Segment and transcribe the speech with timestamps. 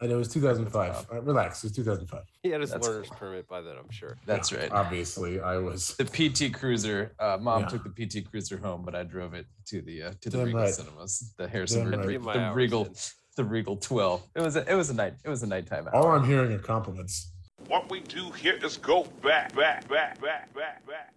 [0.00, 1.06] And it was 2005.
[1.10, 2.22] Uh, relax, it was 2005.
[2.42, 4.16] He had his That's learner's permit by then, I'm sure.
[4.26, 4.72] That's Yeah, right.
[4.72, 5.96] Obviously, I was.
[5.96, 7.12] the PT Cruiser.
[7.18, 7.68] Uh, Mom Yeah.
[7.68, 10.60] took the PT Cruiser home, but I drove it to the uh, to the Regal
[10.60, 10.74] right.
[10.74, 12.06] Cinemas, the Harrison right.
[12.06, 12.94] Re- Get my the Regal, in.
[13.36, 14.22] the Regal Twelve.
[14.34, 16.16] It was a, it was a night it was a nighttime All hour.
[16.16, 17.32] I'm hearing are compliments.
[17.68, 21.15] What we do here is go back, back, back, back, back, back, back, back.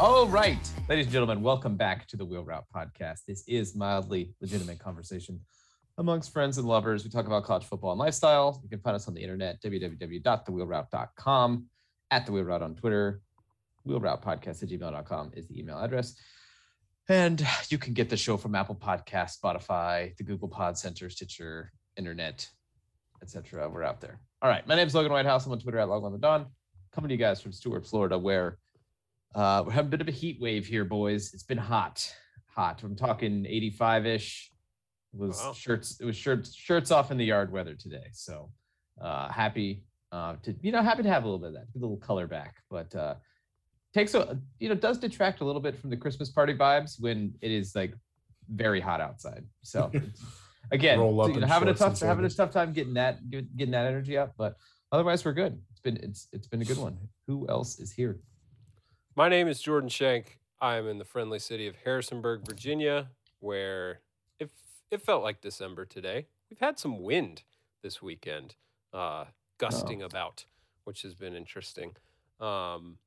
[0.00, 3.24] All right, ladies and gentlemen, welcome back to the Wheel Route Podcast.
[3.26, 5.40] This is mildly legitimate conversation
[5.98, 7.02] amongst friends and lovers.
[7.02, 8.60] We talk about college football and lifestyle.
[8.62, 11.66] You can find us on the internet, www.thewheelroute.com,
[12.12, 13.20] at the Wheel Route on Twitter,
[13.88, 16.14] wheelroutepodcast at gmail.com is the email address.
[17.08, 21.72] And you can get the show from Apple Podcast, Spotify, the Google Pod Center, Stitcher,
[21.96, 22.48] Internet,
[23.20, 23.68] etc.
[23.68, 24.20] We're out there.
[24.42, 24.64] All right.
[24.64, 25.44] My name is Logan Whitehouse.
[25.44, 26.46] I'm on Twitter at Log on the Dawn.
[26.92, 28.58] Coming to you guys from Stuart, Florida, where
[29.34, 31.32] uh, we're having a bit of a heat wave here, boys.
[31.34, 32.12] It's been hot,
[32.46, 32.82] hot.
[32.82, 34.50] I'm talking 85 ish.
[35.12, 35.52] It was Wow.
[35.52, 36.00] shirts.
[36.00, 38.08] It was shirts shirts off in the yard weather today.
[38.12, 38.50] So
[39.00, 41.78] uh, happy uh, to you know happy to have a little bit of that, a
[41.78, 42.56] little color back.
[42.70, 43.14] But uh,
[43.94, 47.34] takes a you know does detract a little bit from the Christmas party vibes when
[47.40, 47.94] it is like
[48.50, 49.44] very hot outside.
[49.62, 49.90] So
[50.72, 50.98] again,
[51.34, 54.34] you know, having a tough having a tough time getting that getting that energy up,
[54.36, 54.56] but
[54.92, 55.58] otherwise we're good.
[55.70, 56.98] It's been it's it's been a good one.
[57.26, 58.20] Who else is here?
[59.18, 60.38] My name is Jordan Shank.
[60.60, 63.08] I'm in the friendly city of Harrisonburg, Virginia,
[63.40, 63.98] where
[64.38, 64.48] it,
[64.92, 66.26] it felt like December today.
[66.48, 67.42] We've had some wind
[67.82, 68.54] this weekend,
[68.94, 69.24] uh,
[69.58, 70.44] gusting about,
[70.84, 71.96] which has been interesting.
[72.38, 72.98] Um,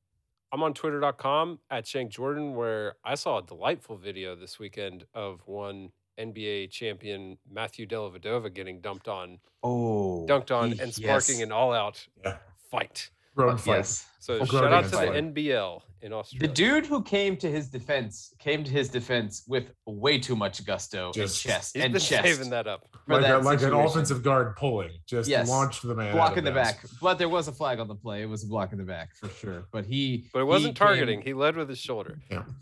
[0.52, 5.40] I'm on twitter.com at Shank Jordan, where I saw a delightful video this weekend of
[5.46, 11.44] one NBA champion, Matthew Dellavedova, getting dumped on, Oh, dunked on, and sparking yes.
[11.44, 12.36] an all out Yeah.
[12.70, 13.12] fight.
[13.36, 13.78] Grown uh, fight.
[13.78, 14.06] Yes.
[14.20, 14.98] So Full shout out to the.
[14.98, 16.48] NBL in Australia.
[16.48, 20.64] The dude who came to his defense came to his defense with way too much
[20.66, 22.88] gusto Just- and chest He's and been chest saving that up.
[23.08, 25.48] for Like, a, like an offensive guard pulling, just Yes.
[25.50, 26.14] launched the man.
[26.14, 26.84] block in the back.
[27.02, 28.22] But there was a flag on the play.
[28.22, 29.64] It was a block in the back for sure.
[29.72, 31.22] But he But it wasn't came- targeting.
[31.22, 32.20] He led with his shoulder.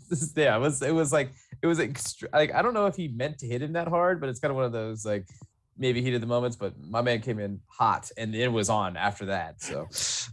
[0.08, 1.30] This is- yeah, it was it was like
[1.62, 4.20] it was extra, like I don't know if he meant to hit him that hard,
[4.20, 5.26] but it's kind of one of those like
[5.76, 6.56] maybe heated the moments.
[6.56, 9.62] But my man came in hot, and it was on after that.
[9.62, 9.86] So,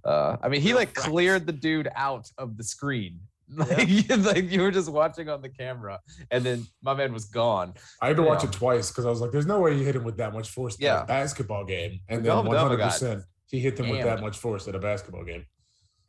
[0.03, 3.19] uh, I mean, he like cleared the dude out of the screen.
[3.49, 7.75] Like, like you were just watching on the camera, and then my man was gone.
[8.01, 8.49] I had to watch Yeah.
[8.49, 10.49] it twice because I was like, "There's no way you hit him with that much
[10.49, 11.03] force in Yeah.
[11.03, 14.67] a basketball game." And then 100 got percent he hit them with that much force
[14.67, 15.45] at a basketball game.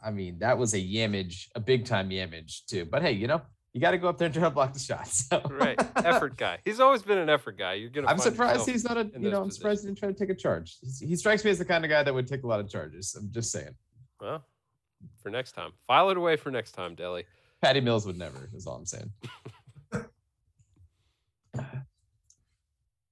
[0.03, 2.84] I mean, that was a yamage, a big time yamage too.
[2.84, 3.43] But hey, you know,
[3.73, 5.29] you got to go up there and try to block the shots.
[5.29, 5.43] So.
[5.51, 5.79] Right.
[5.97, 6.59] effort guy.
[6.65, 7.75] He's always been an effort guy.
[7.75, 9.11] You're gonna I'm surprised he's not a.
[9.19, 10.79] You know, I'm surprised he didn't try to take a charge.
[10.81, 12.69] He's, he strikes me as the kind of guy that would take a lot of
[12.69, 13.15] charges.
[13.19, 13.75] I'm just saying.
[14.21, 14.45] well,
[15.23, 15.73] for next time.
[15.87, 17.25] File it away for next time, Deli.
[17.62, 18.49] Patty Mills would never.
[18.55, 19.12] Is all I'm saying.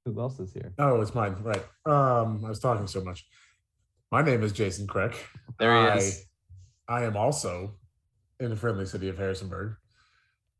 [0.04, 0.72] Who else is here?
[0.78, 1.36] Oh, it's mine.
[1.42, 1.64] Right.
[1.84, 3.26] Um, I was talking so much.
[4.12, 5.16] My name is Jason Crick.
[5.58, 6.26] There he I, is.
[6.88, 7.74] I am also
[8.38, 9.74] in the friendly city of Harrisonburg.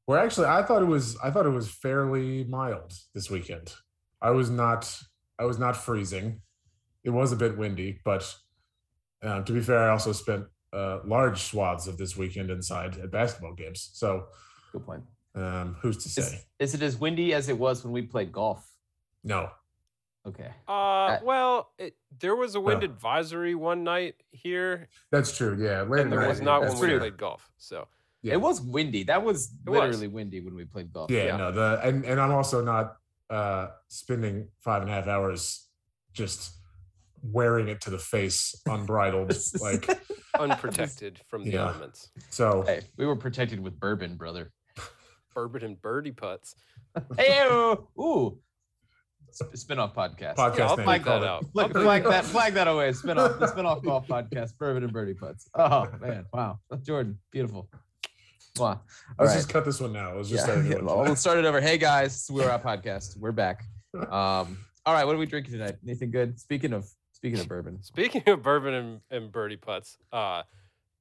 [0.07, 3.75] Where actually I thought it was I thought it was fairly mild this weekend.
[4.23, 4.99] I was not
[5.39, 6.41] I was not freezing.
[7.05, 8.35] It was a bit windy, but
[9.23, 13.11] uh, to be fair, I also spent uh, large swaths of this weekend inside at
[13.11, 13.91] basketball games.
[13.95, 14.27] So
[14.73, 15.05] Good point.
[15.35, 16.41] um, who's to Is, say?
[16.59, 18.65] is it as windy as it was when we played golf?
[19.25, 19.51] No.
[20.27, 20.51] Okay.
[20.67, 22.87] Uh, well, it, there was a wind Huh.
[22.87, 25.57] advisory one night here, That's true.
[25.61, 26.99] Yeah, late and there night, was not that's when we true.
[26.99, 27.49] played golf.
[27.59, 27.87] So
[28.23, 28.35] Yeah.
[28.35, 29.05] It was windy.
[29.05, 29.79] That was It was.
[29.81, 31.11] literally windy when we played golf.
[31.11, 31.37] Yeah, Yeah.
[31.37, 32.97] no, the and and I'm also not
[33.31, 35.69] uh spending five and a half hours
[36.13, 36.53] just
[37.23, 39.33] wearing it to the face unbridled.
[39.61, 39.89] like
[40.39, 41.69] unprotected from the Yeah.
[41.69, 42.11] elements.
[42.31, 44.53] so Hey, we were protected with bourbon, brother.
[45.35, 46.55] Bourbon and birdie putts.
[47.19, 48.39] Hey, ooh,
[49.37, 50.37] Sp- spin-off podcast.
[50.37, 50.87] podcast Yeah, I'll name.
[50.87, 51.45] flag that out.
[51.53, 52.93] Flag, flag that, flag that away.
[52.93, 55.49] Spin off the spin off golf podcast, Bourbon and Birdie Putts.
[55.55, 57.69] Oh man, wow, Jordan, beautiful.
[58.59, 58.81] Wow.
[59.19, 59.37] Let's right.
[59.37, 60.15] just cut this one now.
[60.15, 61.61] Let's just Yeah, start a new yeah, well, let's start it over.
[61.61, 63.19] Hey guys, we're our podcast.
[63.19, 63.65] We're back.
[63.97, 65.77] Um, all right, what are we drinking tonight?
[65.83, 66.39] Anything good?
[66.39, 70.43] Speaking of speaking of bourbon, Speaking of bourbon and, and birdie putts, uh,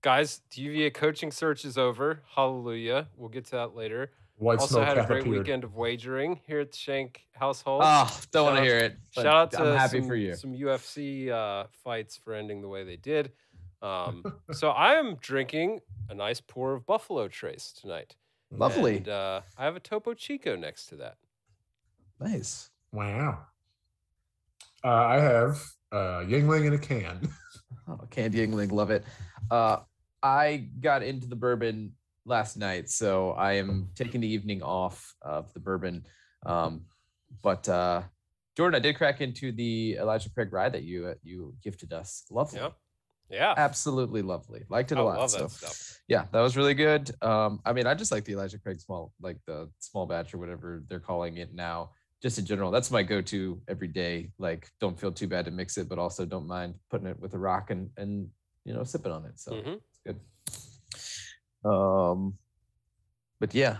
[0.01, 2.21] guys, UVA coaching search is over.
[2.33, 3.09] Hallelujah.
[3.17, 4.11] We'll get to that later.
[4.37, 5.39] White also had a great appeared.
[5.39, 7.81] weekend of wagering here at the Shank household.
[7.83, 8.97] oh, don't want to hear it.
[9.11, 10.35] Shout out to I'm happy some, for you.
[10.35, 13.31] some UFC uh, fights for ending the way they did.
[13.81, 18.16] Um, so I am drinking a nice pour of Buffalo Trace tonight.
[18.51, 18.98] Lovely.
[18.98, 21.18] And, uh, I have a Topo Chico next to that.
[22.19, 22.69] Nice.
[22.92, 23.39] Wow.
[24.83, 25.62] Uh, I have
[25.92, 27.30] uh, Yuengling in a can.
[27.88, 29.04] Oh, candy Yuengling, love it.
[29.51, 29.77] Uh,
[30.24, 31.92] I got into the bourbon
[32.25, 36.07] last night, so I am taking the evening off of the bourbon.
[36.48, 36.86] Um,
[37.44, 38.01] but uh,
[38.57, 42.24] Jordan, I did crack into the Elijah Craig ride that you uh, you gifted us.
[42.31, 42.69] Lovely, Yeah.
[43.30, 43.54] Yeah.
[43.57, 44.63] absolutely lovely.
[44.69, 45.18] Liked it I a lot.
[45.18, 46.00] love so that stuff.
[46.07, 47.10] yeah, that was really good.
[47.24, 50.38] Um, I mean, I just like the Elijah Craig small, like the small batch or
[50.38, 51.92] whatever they're calling it now.
[52.22, 54.31] Just in general, that's my go-to every day.
[54.39, 57.33] Like, don't feel too bad to mix it, but also don't mind putting it with
[57.33, 58.30] a rock and and
[58.63, 59.39] you know sipping on it.
[59.39, 59.80] So Mhm.
[59.81, 61.69] it's good.
[61.69, 62.38] Um,
[63.39, 63.77] but yeah,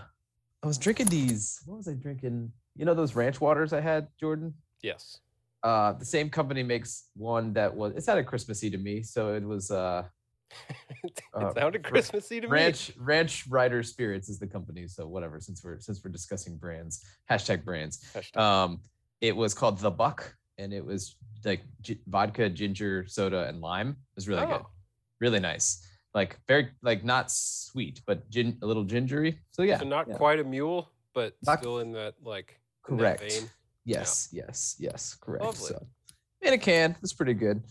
[0.62, 1.60] I was drinking these.
[1.66, 2.52] What was I drinking?
[2.76, 4.54] You know those ranch waters I had, Jordan.
[4.82, 5.20] Yes.
[5.66, 9.42] Uh, the same company makes one that was it sounded Christmassy to me, so it
[9.42, 9.64] was.
[9.70, 10.04] Uh,
[11.04, 12.52] it Uh, sounded r- Christmassy to me.
[12.52, 14.86] Ranch Ranch Rider Spirits is the company.
[14.86, 15.40] So whatever.
[15.40, 16.94] Since we're since we're discussing brands,
[17.30, 17.94] hashtag brands.
[18.14, 18.36] Hashtag.
[18.46, 18.70] Um,
[19.20, 20.20] it was called the Buck,
[20.58, 23.90] and it was like gi- vodka, ginger, soda, and lime.
[23.90, 24.70] It was really good, Oh.
[25.20, 25.66] really nice.
[26.14, 29.40] Like very like not sweet, but gin a little gingery.
[29.50, 30.14] So yeah, so not yeah.
[30.22, 32.48] quite a mule, but Not- still in that like
[32.88, 33.20] in that
[33.86, 33.98] correct.
[33.98, 34.00] vein.
[34.00, 35.44] Yes, yes, yes, correct.
[35.44, 35.68] Lovely.
[35.68, 35.86] So
[36.42, 37.62] in a can, it's pretty good.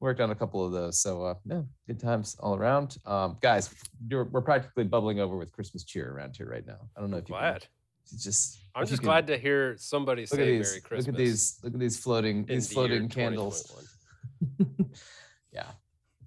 [0.00, 2.98] Worked on a couple of those, so uh, yeah, good times all around.
[3.06, 3.70] Um, guys,
[4.08, 6.78] you're, we're practically bubbling over with Christmas cheer around here right now.
[6.96, 7.66] I don't know if you can- Glad.
[8.12, 11.06] it's just I'm just can- glad to hear somebody look say at these Merry Christmas.
[11.06, 13.72] look at these look at these floating in these the floating candles
[15.52, 15.66] yeah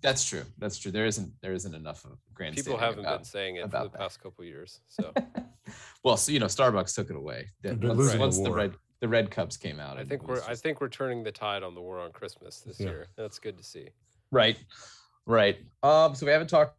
[0.02, 3.58] that's true that's true there isn't there isn't enough of grand People haven't been saying
[3.58, 3.94] it for the that.
[3.94, 4.80] past couple years.
[4.88, 5.14] So
[6.04, 8.56] well so you know starbucks took it away The- once, losing the once the war.
[8.58, 11.64] red the red cups came out I think we're I think we're turning the tide
[11.64, 12.88] on the war on Christmas this Yeah.
[12.90, 13.08] year.
[13.16, 13.90] That's good to see.
[14.32, 14.58] right
[15.26, 16.76] right um so we haven't talked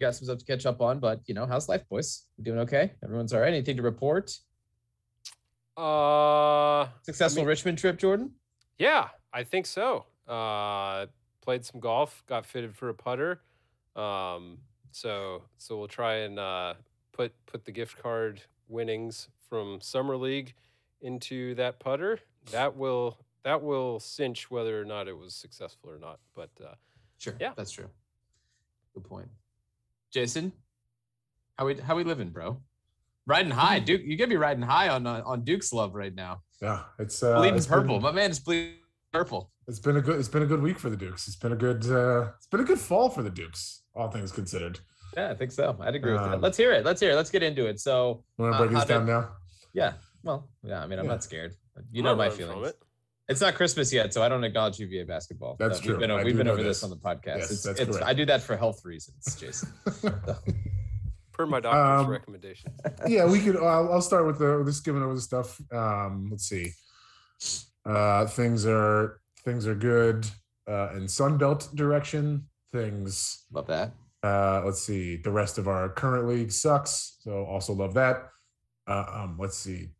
[0.00, 2.58] got some stuff to catch up on but you know how's life boys you doing
[2.60, 4.32] okay everyone's all right anything to report
[5.76, 8.32] Uh successful mean- richmond trip jordan
[8.78, 10.06] Yeah, I think so.
[10.26, 11.06] Uh,
[11.42, 13.42] played some golf, got fitted for a putter.
[13.96, 14.58] Um,
[14.90, 16.74] so so we'll try and uh,
[17.12, 20.54] put put the gift card winnings from summer league
[21.02, 22.18] into that putter.
[22.52, 26.18] That will that will cinch whether or not it was successful or not.
[26.34, 26.74] But uh,
[27.18, 27.52] sure Yeah.
[27.56, 27.88] that's true
[28.94, 29.28] good point
[30.12, 30.50] jason
[31.56, 32.60] how we how we living bro
[33.26, 36.42] riding high duke you gotta be riding high on uh, on duke's love right now
[36.60, 37.96] Yeah, it's uh, bleeding it's purple.
[37.96, 38.74] Been, My man is bleeding
[39.12, 39.50] purple.
[39.68, 40.18] it's been a good.
[40.18, 41.26] It's been a good week for the Dukes.
[41.28, 41.86] It's been a good.
[41.86, 44.80] Uh, it's been a good fall for the Dukes, all things considered.
[45.16, 45.76] Yeah, I think so.
[45.80, 46.34] I'd agree with that.
[46.34, 46.84] Um, Let's hear it.
[46.84, 47.14] Let's hear it.
[47.16, 47.80] Let's get into it.
[47.80, 49.28] So, Want Uh, to break how this down did- now?
[49.72, 49.92] yeah.
[50.22, 50.82] Well, yeah.
[50.82, 51.10] I mean, I'm Yeah.
[51.12, 51.54] not scared.
[51.92, 52.68] You I'm know my running feelings.
[52.68, 52.76] it.
[53.28, 55.56] It's not Christmas yet, so I don't acknowledge UVA basketball.
[55.58, 55.92] That's true.
[55.92, 56.80] We've been, I we've been over this.
[56.80, 56.84] this.
[56.84, 57.38] on the podcast.
[57.38, 59.72] Yes, it's, that's it's, I do that for health reasons, Jason.
[61.32, 62.72] Per my doctor's Um, recommendation.
[63.06, 63.56] yeah, we could.
[63.56, 65.60] I'll, I'll start with the just giving over the stuff.
[65.72, 66.72] Um, let's see.
[67.86, 70.26] Uh, things are things are good
[70.68, 72.46] uh, in Sunbelt direction.
[72.72, 73.44] Things.
[73.52, 73.92] Love that.
[74.22, 75.16] Uh, let's see.
[75.16, 78.28] The rest of our current league sucks, so also love that.
[78.86, 79.90] Uh, um, let's see.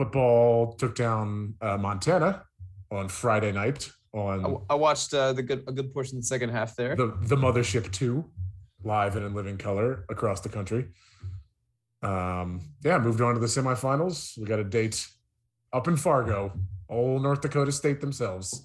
[0.00, 2.44] Football took down uh, Montana
[2.90, 6.26] on Friday night on I, I watched uh, the good a good portion of the
[6.26, 6.96] second half there.
[6.96, 8.24] the the mothership 2
[8.82, 10.88] live and in living color across the country
[12.02, 15.06] um yeah moved on to the semifinals we got a date
[15.74, 16.50] up in fargo
[16.88, 18.64] old north dakota state themselves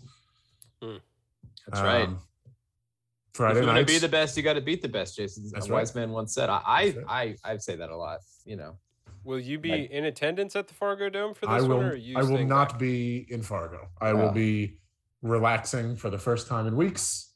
[1.68, 2.08] That's right.
[2.08, 5.18] Um, If friday you want to be the best, you got to beat the best,
[5.18, 5.50] Jason.
[5.52, 5.80] That's a right.
[5.80, 6.50] wise man once said.
[6.50, 8.20] I I, That's I I say that a lot.
[8.46, 8.78] You know.
[9.26, 11.86] Will you be like- in attendance at the Fargo Dome for this i will one,
[11.88, 12.80] or you i will not back?
[12.80, 14.32] be in fargo i will Oh.
[14.32, 14.78] be
[15.22, 17.34] relaxing for the first time in weeks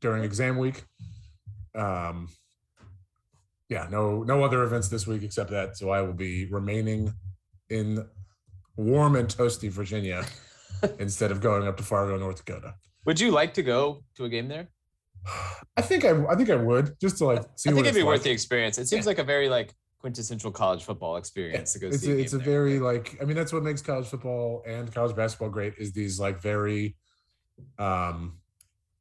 [0.00, 0.84] during exam week
[1.74, 2.28] um
[3.68, 7.12] yeah no no other events this week except that so i will be remaining
[7.70, 8.06] in
[8.76, 10.24] warm and toasty virginia
[10.98, 12.74] instead of going up to fargo north dakota
[13.06, 14.68] Would you like to go to a game there?
[15.76, 17.86] i think i i think i would just to like see I what think it'd
[17.86, 18.76] it's be worth the experience.
[18.76, 19.10] It seems Yeah.
[19.10, 19.72] like a very like
[20.02, 22.10] quintessential college football experience to go it's see.
[22.12, 22.44] a, it's a there.
[22.44, 26.18] very like i mean that's what makes college football and college basketball great is these
[26.18, 26.96] like very
[27.78, 28.34] um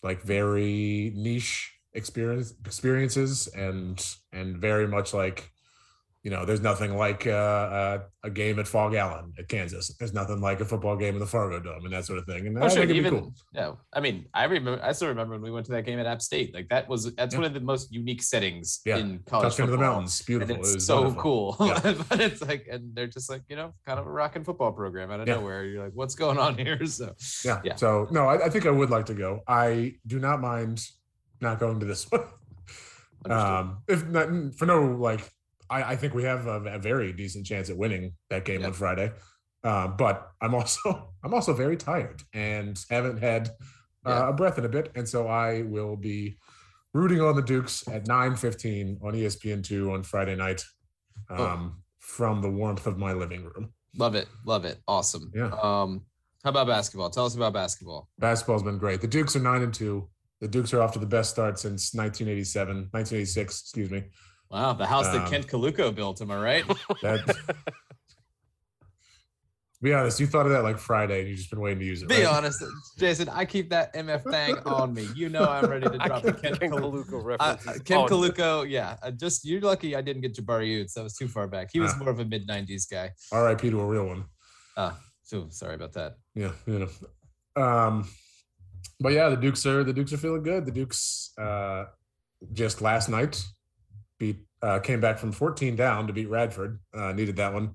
[0.04, 5.51] like very niche experience experiences and and very much like
[6.24, 10.14] you know there's nothing like uh, uh, a game at Phog Allen at Kansas there's
[10.14, 12.58] nothing like a football game in the Fargo Dome and that sort of thing and
[12.60, 12.78] Oh, I sure.
[12.86, 13.34] think it'd be Even cool.
[13.56, 14.80] no, I mean, I remember.
[14.84, 16.54] I still remember when we went to that game at App State.
[16.54, 17.40] Like that was that's Yeah.
[17.40, 18.98] one of the most unique settings Yeah.
[18.98, 21.22] in college touchdown to the mountains And beautiful It it's was so wonderful.
[21.58, 22.04] cool, Yeah.
[22.10, 25.10] but it's like, and they're just like, you know, kind of a rocking football program
[25.10, 25.66] out of nowhere.
[25.66, 26.86] You're like, what's going on here?
[26.86, 27.62] So, yeah.
[27.64, 27.76] Yeah.
[27.78, 30.86] so no I, I think I would like to go I do not mind
[31.42, 32.22] not going to this one
[33.26, 33.54] understood.
[33.56, 35.22] Um, if not for no like,
[35.72, 38.68] I, I think we have a, a very decent chance at winning that game Yeah.
[38.68, 39.12] on Friday.
[39.64, 43.48] Uh, but I'm also I'm also very tired and haven't had
[44.06, 44.30] uh, Yeah.
[44.30, 46.38] a breath in a bit, and so I will be
[46.94, 50.64] rooting on the Dukes at 9:15 on E ESPN2 on Friday night
[51.30, 51.72] um, Oh.
[52.00, 53.72] from the warmth of my living room.
[53.96, 54.28] Love it.
[54.46, 54.78] Love it.
[54.88, 55.32] Awesome.
[55.36, 55.52] Yeah.
[55.62, 56.02] Um,
[56.44, 57.10] how about basketball?
[57.12, 58.10] Tell us about basketball.
[58.18, 59.00] Basketball's been great.
[59.02, 60.10] The Dukes are nine and two.
[60.40, 64.06] The Dukes are off to the best start since 1987, 1986, excuse me.
[64.52, 66.22] Wow, the house that Um, Kent Kaluko built.
[66.22, 66.66] Am I right?
[67.02, 67.56] That, to
[69.82, 72.04] be honest, you thought of that like Friday and you've just been waiting to use
[72.04, 72.10] it.
[72.10, 72.28] Be right?
[72.28, 72.64] honest,
[73.00, 73.30] Jason.
[73.30, 75.08] I keep that MF thing on me.
[75.16, 77.04] You know I'm ready to drop the Kent Ken Kaluko.
[77.06, 77.56] Kaluko Uh.
[77.84, 78.98] Ken on- Kaluko, yeah.
[79.02, 80.94] Uh, just you're lucky I didn't get Jabari Utes.
[80.94, 81.70] That was too far back.
[81.74, 82.00] He was Ah.
[82.00, 83.12] more of a mid '90s guy.
[83.34, 84.26] RIP to a real one.
[84.78, 86.18] Ah, so sorry about that.
[86.36, 86.88] Yeah, you
[87.56, 87.64] know.
[87.64, 88.08] Um,
[89.00, 90.66] but yeah, the Dukes are the Dukes are feeling good.
[90.68, 91.86] The Dukes uh,
[92.54, 93.44] just last night
[94.22, 96.80] beat uh, came back from 14 down to beat Radford.
[96.94, 97.72] Uh, needed that one,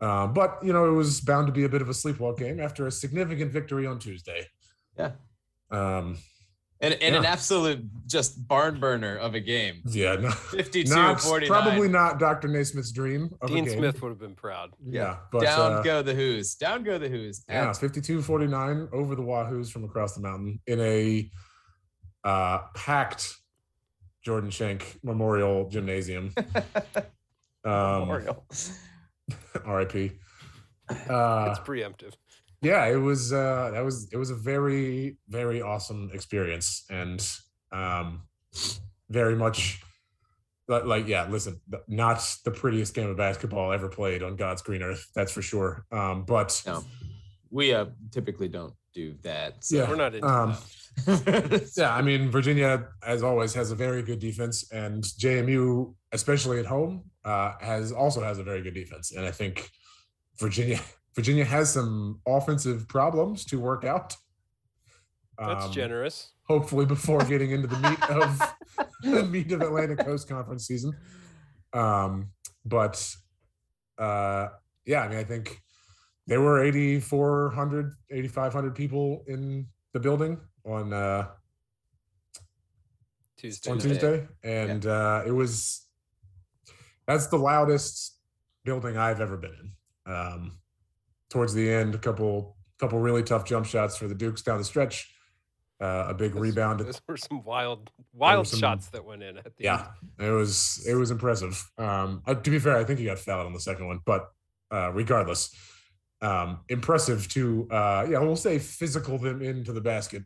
[0.00, 2.60] uh, but you know it was bound to be a bit of a sleepwalk game
[2.60, 4.46] after a significant victory on Tuesday.
[4.96, 5.10] Yeah.
[5.70, 6.16] Um,
[6.80, 9.80] And, and an absolute just barn burner of a game.
[9.86, 11.48] yeah, no, 52 not 49.
[11.48, 12.48] probably not Dr.
[12.48, 13.30] Naismith's dream.
[13.40, 13.78] Of Dean a game.
[13.78, 14.70] Smith would have been proud.
[14.84, 16.54] Yeah, but Down uh, go the Hoos.
[16.54, 17.44] Down go the Hoos.
[17.48, 21.30] Yeah, At- 52 49 over the Wahoos from across the mountain in a
[22.24, 23.34] uh, packed
[24.26, 26.34] Jordan Shank Memorial Gymnasium.
[27.64, 28.44] Um, Memorial.
[29.66, 30.12] RIP.
[30.88, 32.12] Uh, it's preemptive.
[32.62, 37.28] yeah, it was uh, that was it was a very very awesome experience and
[37.72, 38.22] um,
[39.10, 39.82] very much
[40.68, 41.26] like, like yeah.
[41.28, 45.42] Listen, not the prettiest game of basketball ever played on God's green earth, that's for
[45.42, 45.84] sure.
[45.90, 46.84] Um, but No.
[47.50, 49.64] We uh, typically don't do that.
[49.64, 49.90] so- Yeah.
[49.90, 50.62] We're not into um, that.
[51.76, 56.66] Yeah, I mean, Virginia, as always, has a very good defense, and JMU, especially at
[56.66, 59.12] home, uh, has also has a very good defense.
[59.12, 59.68] And I think
[60.38, 60.80] Virginia,
[61.14, 64.16] Virginia has some offensive problems to work out.
[65.38, 66.32] That's Um, generous.
[66.44, 68.40] Hopefully, before getting into the meat of
[69.02, 70.96] the meat of Atlantic Coast Conference season.
[71.72, 72.30] Um,
[72.64, 72.96] but
[73.98, 74.48] uh,
[74.86, 75.60] yeah, I mean, I think
[76.26, 81.28] there were 8,400, 8,500 people in the building on uh,
[83.36, 83.70] Tuesday.
[83.70, 83.78] on.
[83.78, 85.86] Tuesday, and uh, it was
[87.06, 88.18] that's the loudest
[88.64, 89.52] building I've ever been
[90.06, 90.12] in.
[90.12, 90.58] Um,
[91.30, 94.64] towards the end, a couple couple really tough jump shots for the Dukes down the
[94.64, 95.12] stretch.
[95.78, 96.80] Uh, a big Those- rebound.
[96.80, 99.82] Those were some wild, wild some- shots that went in at the end.
[100.18, 101.62] Yeah, it was it was impressive.
[101.78, 104.30] Um, uh, to be fair, I think he got fouled on the second one, but
[104.72, 105.54] uh, regardless,
[106.22, 110.22] um, impressive to uh, yeah, we'll say physical them into the basket.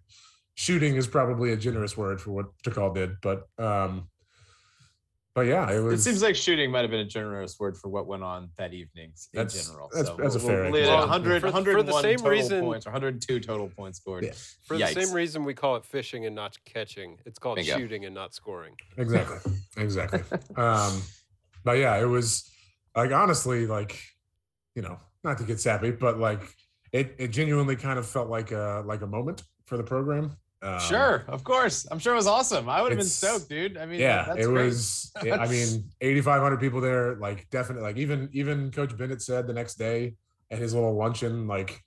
[0.60, 4.10] Shooting is probably a generous word for what Takal did, but um,
[5.34, 7.88] but yeah, it was, It seems like shooting might have been a generous word for
[7.88, 9.88] what went on that evening in That's- general.
[9.88, 12.30] that's- so that's a we'll, fair we'll leave it 100, For- for the same total
[12.30, 14.24] reason- points, 102 total points scored.
[14.24, 14.32] Yeah.
[14.66, 17.16] For the same reason we call it fishing and not catching.
[17.24, 17.78] It's called Bingo.
[17.78, 18.74] shooting and not scoring.
[18.98, 20.20] exactly exactly
[20.56, 21.00] um
[21.64, 22.50] but yeah it was
[22.94, 23.98] like honestly like
[24.74, 26.42] you know not to get sappy but like
[26.92, 30.78] it it genuinely kind of felt like a like a moment for the program um,
[30.80, 31.86] sure, of course.
[31.90, 32.68] I'm sure it was awesome.
[32.68, 33.78] I would have been stoked, dude.
[33.78, 34.66] I mean, yeah that's it great.
[34.66, 39.52] was i mean 8500 people there like definitely like even even coach bennett said the
[39.52, 40.14] next day
[40.50, 41.82] at his little luncheon like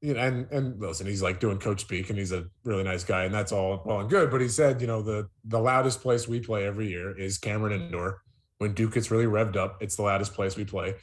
[0.00, 3.04] you know and and listen he's like doing coach speak and he's a really nice
[3.04, 6.00] guy and that's all well and good but he said you know the the loudest
[6.00, 8.22] place we play every year is cameron indoor
[8.58, 10.94] when duke gets really revved up it's the loudest place we play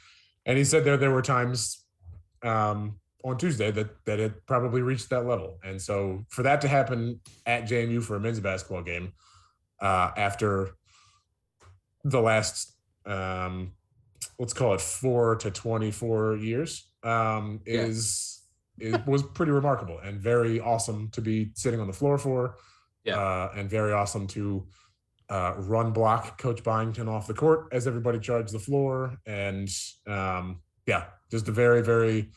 [0.46, 1.84] and he said there there were times
[2.42, 5.58] um on Tuesday that that it probably reached that level.
[5.64, 9.12] And so for that to happen at JMU for a men's basketball game
[9.80, 10.70] uh, after
[12.04, 12.74] the last
[13.06, 13.72] um,
[14.38, 17.82] let's call it four to 24 years um, Yeah.
[17.82, 18.42] is
[18.78, 22.54] it was pretty remarkable and very awesome to be sitting on the floor for
[23.04, 23.18] Yeah.
[23.18, 24.66] uh, and very awesome to
[25.30, 29.68] uh, run block coach byington off the court as everybody charged the floor and
[30.06, 32.30] um, yeah just a very very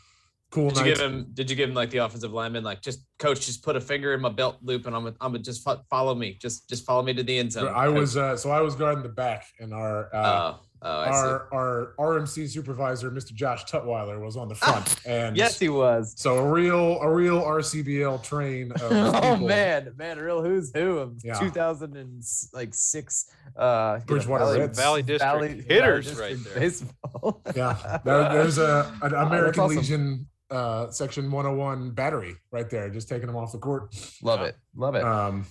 [0.51, 1.27] cool Did you give him?
[1.33, 2.63] Did you give him like the offensive lineman?
[2.63, 5.31] Like, just coach, just put a finger in my belt loop, and I'm, gonna- I'm
[5.31, 6.37] gonna just fo- follow me.
[6.41, 7.71] Just, just follow me to the end zone.
[7.73, 10.53] I was uh, so I was guarding the back, and our uh,
[10.83, 11.17] Oh, oh, I see.
[11.27, 13.33] our our RMC supervisor, Mr.
[13.33, 16.13] Josh Tutwiler, was on the front, and Yes, he was.
[16.17, 18.71] so a real a real RCBL train.
[18.71, 19.47] Of oh people.
[19.47, 21.35] man, man, a real who's who of Yeah.
[21.39, 23.25] 2006
[23.57, 24.79] uh you know, Bridgewater Valley, Reds.
[24.79, 26.59] Valley District Valley- hitters Valley right District there.
[26.63, 27.41] baseball.
[27.55, 29.77] Yeah, there- there's a an American awesome.
[29.77, 33.95] Legion uh, section 101 battery right there, just taking them off the court.
[34.21, 35.03] love it, love it.
[35.03, 35.45] Um,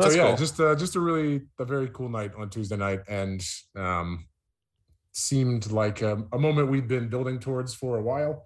[0.00, 0.36] so That's yeah, cool.
[0.36, 3.44] just uh, just a really a very cool night on Tuesday night, and
[3.76, 4.26] um,
[5.12, 8.44] seemed like a, a moment we'd been building towards for a while.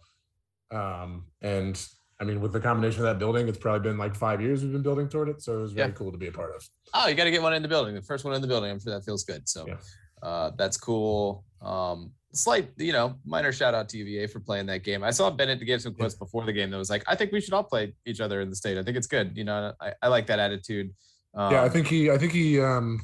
[0.70, 1.82] Um, and
[2.20, 4.72] I mean, with the combination of that building, it's probably been like five years we've
[4.72, 5.40] been building toward it.
[5.40, 5.94] So it was really Yeah.
[5.94, 6.68] cool to be a part of.
[6.92, 7.94] Oh, you got to get one in the building.
[7.94, 8.70] The first one in the building.
[8.70, 9.48] I'm sure that feels good.
[9.48, 9.76] So Yeah.
[10.22, 11.44] uh, that's cool.
[11.62, 15.02] Um, slight, you know, minor shout out to UVA for playing that game.
[15.02, 17.40] I saw Bennett give some quotes before the game that was like, I think we
[17.40, 18.78] should all play each other in the state.
[18.78, 19.36] I think it's good.
[19.36, 20.90] You know, I, I like that attitude.
[21.34, 23.00] Um, yeah, I think he, I think he, um,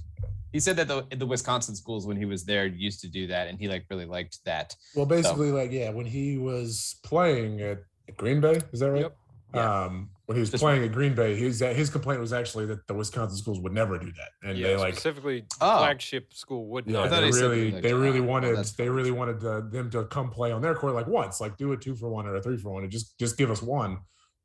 [0.53, 3.49] he said that the the Wisconsin schools when he was there used to do that,
[3.49, 4.73] and he like really liked that.
[4.95, 9.01] well, basically, like, yeah, when he was playing at, at Green Bay, is that right?
[9.01, 9.17] Yep.
[9.53, 9.85] Yeah.
[9.85, 12.87] Um, when he was Just- playing at Green Bay, his his complaint was actually that
[12.87, 15.79] the Wisconsin schools would never do that, and yeah, they like specifically Oh.
[15.79, 17.11] flagship school would yeah, not.
[17.11, 19.61] thought they he said really, like, they really well, wanted, that's they really wanted uh,
[19.71, 22.27] them to come play on their court like once, like do a two for one
[22.27, 23.99] or a three for one, and just just give us one.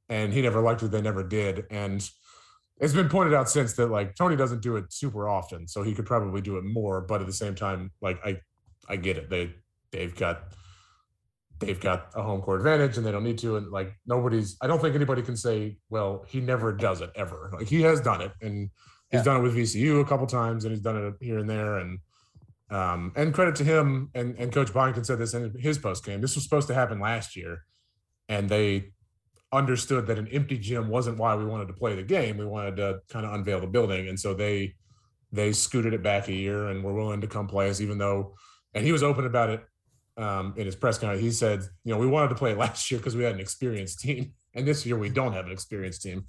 [0.09, 1.65] And he never liked it; they never did.
[1.69, 2.07] And
[2.81, 5.93] it's been pointed out since that like Tony doesn't do it super often, so he
[5.93, 6.99] could probably do it more.
[7.01, 8.39] But at the same time, like I,
[8.89, 9.29] I get it.
[9.29, 9.53] They
[9.91, 10.43] they've got
[11.59, 13.57] they've got a home court advantage, and they don't need to.
[13.57, 17.51] And like nobody's, I don't think anybody can say, well, he never does it ever.
[17.53, 18.69] Like he has done it, and
[19.11, 19.23] he's Yeah.
[19.23, 21.99] done it with VCU a couple times, and he's done it here and there, and
[22.71, 26.21] um, and credit to him and, and Coach Byington said this in his post game.
[26.21, 27.63] This was supposed to happen last year,
[28.27, 28.91] and they
[29.51, 32.37] understood that an empty gym wasn't why we wanted to play the game.
[32.37, 34.75] We wanted to kind of unveil the building, and so they
[35.31, 38.35] they scooted it back a year and were willing to come play us, even though.
[38.75, 39.63] And he was open about it
[40.19, 41.21] um, in his press conference.
[41.21, 43.99] He said, "You know, we wanted to play last year because we had an experienced
[44.01, 46.25] team, and this year we don't have an experienced team."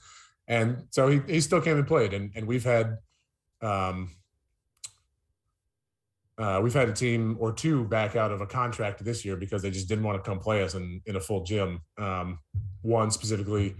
[0.47, 2.99] And so he, he still came and played, and and we've had.
[3.61, 4.11] Um,
[6.38, 9.61] uh, we've had a team or two back out of a contract this year because
[9.61, 11.82] they just didn't want to come play us in, in a full gym.
[11.99, 12.38] Um,
[12.80, 13.76] one specifically,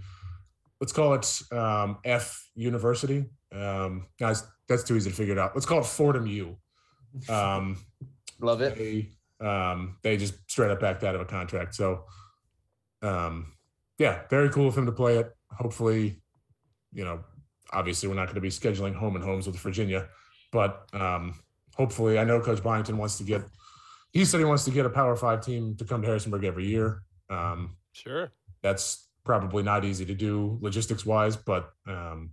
[0.79, 3.25] let's call it um, F University.
[3.51, 5.55] Um, guys, that's too easy to figure it out.
[5.55, 6.57] Let's call it Fordham U.
[7.29, 7.77] Um,
[8.39, 8.77] Love it.
[8.77, 9.09] they
[9.41, 11.75] um, they just straight up backed out of a contract.
[11.75, 12.05] So,
[13.01, 13.53] um,
[13.97, 15.35] yeah, very cool of him to play it.
[15.51, 16.21] Hopefully,
[16.93, 17.21] you know,
[17.73, 20.07] obviously we're not going to be scheduling home and homes with Virginia,
[20.51, 21.35] but um,
[21.75, 23.41] hopefully, I know Coach Byington wants to get.
[24.11, 26.67] He said he wants to get a Power Five team to come to Harrisonburg every
[26.67, 27.01] year.
[27.29, 28.31] Um, Sure.
[28.61, 32.31] that's probably not easy to do logistics wise, but um,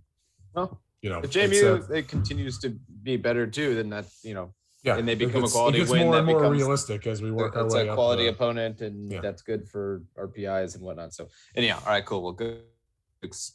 [0.53, 2.69] Well, you know, if it's, uh, JMU it continues to
[3.03, 5.91] be better too, then that you know yeah, and they become a quality it gets
[5.91, 7.85] win, more that and more becomes- realistic as we work our way up.
[7.85, 9.21] it's a quality the- opponent, and Yeah.
[9.21, 11.13] that's good for RPIs and whatnot.
[11.13, 12.21] So anyhow, all right, cool.
[12.23, 12.63] Well, good.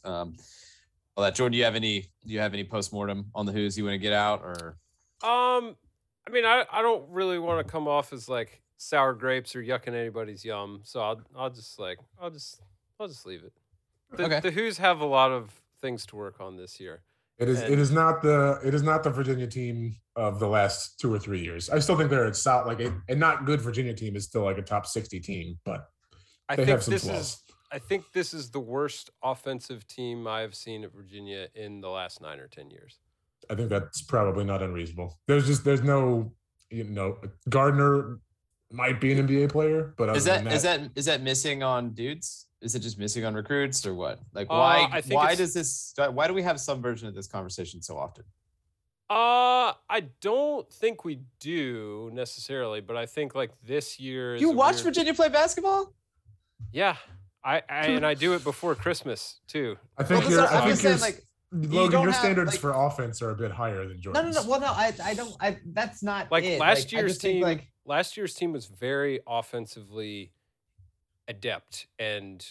[0.03, 0.35] Um,
[1.17, 2.01] well, that Jordan, do you have any?
[2.01, 4.77] Do you have any postmortem on the Hoos you want to get out or?
[5.23, 5.75] Um,
[6.27, 9.63] I mean, I, I don't really want to come off as like sour grapes or
[9.63, 12.61] yucking anybody's yum, so I'll I'll just like I'll just
[12.99, 13.53] I'll just leave it.
[14.15, 14.39] The, Okay.
[14.41, 17.01] the Hoos have a lot of things to work on this year.
[17.37, 17.61] It is.
[17.61, 18.59] It And- is not the.
[18.63, 21.69] It is not the Virginia team of the last two or three years.
[21.69, 24.43] I still think they're a solid, like a, a not good Virginia team is still
[24.43, 25.87] like a top sixty team, but
[26.47, 27.19] I think have some this flaws.
[27.19, 31.89] is I think this is the worst offensive team I've seen at Virginia in the
[31.89, 32.99] last nine or ten years.
[33.49, 35.19] I think that's probably not unreasonable.
[35.27, 36.31] There's just there's no,
[36.69, 37.17] you know,
[37.49, 38.19] Gardner
[38.71, 41.89] might be an NBA player, but Is that than is that is that missing on
[41.93, 42.47] dudes?
[42.65, 44.19] Is it just missing on recruits or what?
[44.33, 47.13] Like Uh, why I think why does this why do we have some version of
[47.13, 48.23] this conversation so often?
[49.07, 54.33] Uh, I don't think we do necessarily, but I think like this year.
[54.35, 55.93] Is You a watch weird- Virginia play basketball?
[56.71, 56.95] Yeah,
[57.43, 59.77] I, I and I do it before Christmas too.
[59.97, 60.41] I think Well, you're.
[60.41, 63.21] I I'm think just you're, saying, like Logan, don't your have, standards like- for offense
[63.21, 64.23] are a bit higher than Jordan's.
[64.23, 64.45] no, no, Jordan's.
[64.47, 64.51] no.
[64.51, 65.35] Well, no, I, I don't.
[65.39, 66.59] I that's not Like it.
[66.59, 70.31] last I year's just think, team, like last year's team was very offensively
[71.27, 72.45] adept and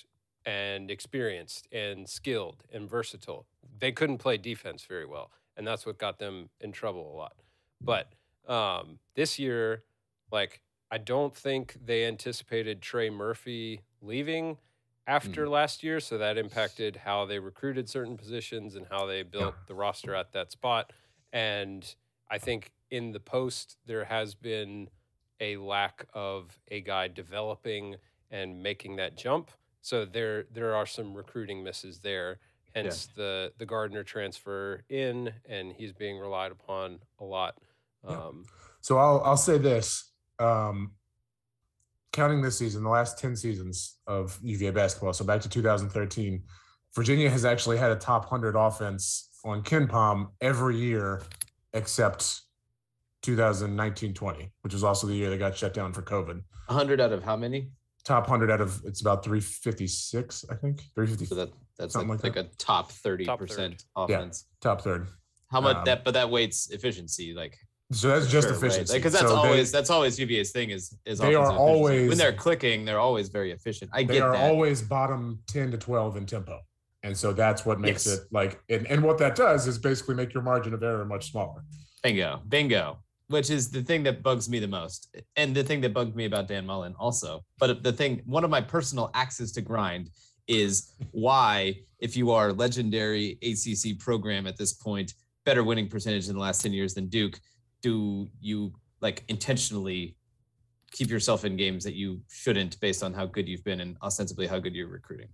[0.46, 3.46] and experienced and skilled and versatile.
[3.78, 7.34] They couldn't play defense very well, and that's what got them in trouble a lot.
[7.80, 8.12] But
[8.46, 9.84] um, this year,
[10.30, 10.60] like
[10.90, 14.58] I don't think they anticipated Trey Murphy leaving
[15.06, 19.54] after last year, so that impacted how they recruited certain positions and how they built
[19.66, 20.92] the roster at that spot.
[21.32, 21.94] And
[22.30, 24.88] I think in the post there has been
[25.40, 27.96] a lack of a guy developing
[28.34, 29.50] and making that jump.
[29.80, 32.38] So there there are some recruiting misses there.
[32.74, 37.54] Hence the the Gardner transfer in, and he's being relied upon a lot.
[38.06, 38.16] Yeah.
[38.16, 38.44] Um,
[38.80, 40.10] So I'll I'll say this.
[40.40, 40.92] Um,
[42.12, 46.42] counting this season, the last 10 seasons of UVA basketball, so back to 2013,
[46.94, 51.22] Virginia has actually had a top 100 offense on KenPom every year
[51.72, 52.42] except
[53.22, 56.42] 2019-20, which was also the year they got shut down for COVID.
[56.66, 57.70] 100 out of how many?
[58.04, 60.80] Top 100 out of it's about 356, I think.
[60.94, 64.04] 350 So that that's Something like, like like, a top 30 Top percent Yeah.
[64.04, 64.46] offense.
[64.60, 65.08] top third.
[65.50, 67.56] How much Um, that but that weights efficiency like
[67.92, 68.94] So that's just Sure, efficiency.
[68.94, 72.08] Because that's So they- always that's always UVA's thing is is They are offensive efficiency.
[72.08, 73.90] when they're clicking, they're always very efficient.
[73.94, 74.50] I they get are that.
[74.50, 76.60] always bottom 10 to 12 in tempo.
[77.02, 78.18] And so that's what makes Yes.
[78.18, 81.30] it like and, and what that does is basically make your margin of error much
[81.30, 81.64] smaller.
[82.02, 82.98] Bingo, bingo.
[83.28, 86.26] Which is the thing that bugs me the most, and the thing that bugged me
[86.26, 87.42] about Dan Mullen also.
[87.58, 90.10] But the thing, one of my personal axes to grind
[90.46, 95.14] is why, if you are legendary ACC program at this point,
[95.46, 97.40] better winning percentage in the last ten years than Duke,
[97.80, 100.16] do you like intentionally
[100.92, 104.46] keep yourself in games that you shouldn't, based on how good you've been and ostensibly
[104.46, 105.28] how good you're recruiting?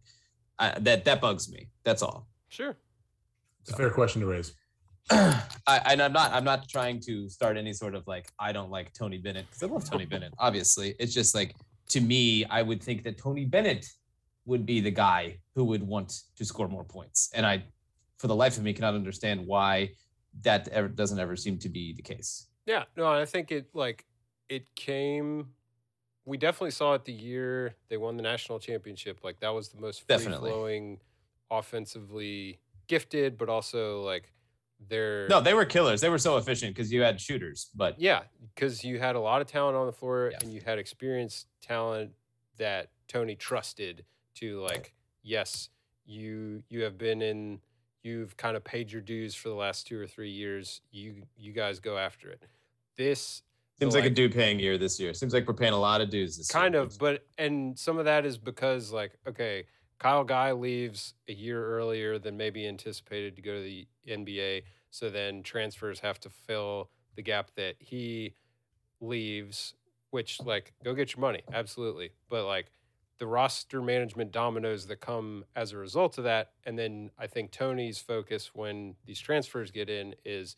[0.61, 1.69] Uh, that that bugs me.
[1.85, 2.29] That's all.
[2.49, 2.77] Sure.
[3.63, 4.55] It's a fair question to raise.
[5.11, 8.71] I, and I'm not I'm not trying to start any sort of like I don't
[8.71, 10.33] like Tony Bennett because I love Tony Bennett.
[10.39, 11.55] Obviously, it's just like
[11.89, 13.87] to me, I would think that Tony Bennett
[14.47, 17.65] would be the guy who would want to score more points, and I,
[18.19, 19.91] for the life of me, cannot understand why
[20.43, 22.47] that ever doesn't ever seem to be the case.
[22.67, 24.05] Yeah, no, I think it like
[24.49, 25.49] it came.
[26.25, 29.21] We definitely saw it the year they won the national championship.
[29.25, 31.01] Like that was the most free flowing,
[31.51, 34.33] offensively gifted, but also like
[34.89, 36.01] they're No, they were killers.
[36.01, 38.23] They were so efficient because you had shooters, but yeah,
[38.55, 40.39] because you had a lot of talent on the floor Yeah.
[40.43, 42.13] and you had experienced talent
[42.57, 44.05] that Tony trusted
[44.37, 45.69] to like, yes,
[46.07, 47.61] you you have been in
[48.03, 50.81] you've kind of paid your dues for the last two or three years.
[50.91, 52.43] You you guys go after it.
[52.97, 53.43] This
[53.79, 55.15] seems the, like, a due paying year this year.
[55.15, 56.83] Seems like we're paying a lot of dues this kind year.
[56.83, 59.65] of but and some of that is because like okay
[60.01, 65.09] kyle guy leaves a year earlier than maybe anticipated to go to the nba so
[65.09, 68.35] then transfers have to fill the gap that he
[69.01, 69.75] leaves
[70.11, 72.67] which like go get your money absolutely but like
[73.19, 77.53] the roster management dominoes that come as a result of that and then i think
[77.53, 80.57] tony's focus when these transfers get in is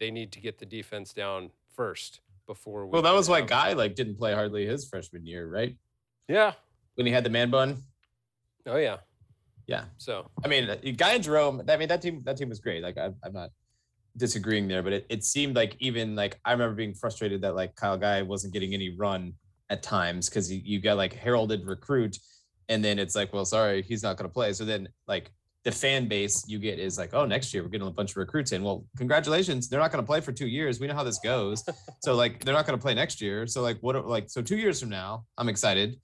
[0.00, 3.72] they need to get the defense down first before we Well, that was why Guy
[3.72, 5.76] like didn't play hardly his freshman year, right?
[6.28, 6.52] yeah
[6.94, 7.82] When he had the man bun.
[8.66, 8.96] Oh yeah.
[9.66, 9.84] Yeah.
[9.98, 11.62] So I mean, uh, Guy and Jerome.
[11.68, 12.22] I mean, that team.
[12.24, 12.82] That team was great.
[12.82, 13.50] Like, I, I'm not
[14.16, 17.74] disagreeing there, but it, it seemed like even like I remember being frustrated that like
[17.74, 19.34] Kyle Guy wasn't getting any run
[19.70, 22.18] at times because you, you got like heralded recruit,
[22.68, 24.52] and then it's like, well, sorry, he's not going to play.
[24.52, 25.30] So then like
[25.64, 28.18] the fan base you get is like, oh, next year we're getting a bunch of
[28.18, 28.62] recruits in.
[28.62, 30.78] Well, congratulations, they're not going to play for two years.
[30.78, 31.64] We know how this goes.
[32.02, 33.46] so like they're not going to play next year.
[33.46, 34.06] So like what?
[34.06, 35.98] Like so two years from now, I'm excited.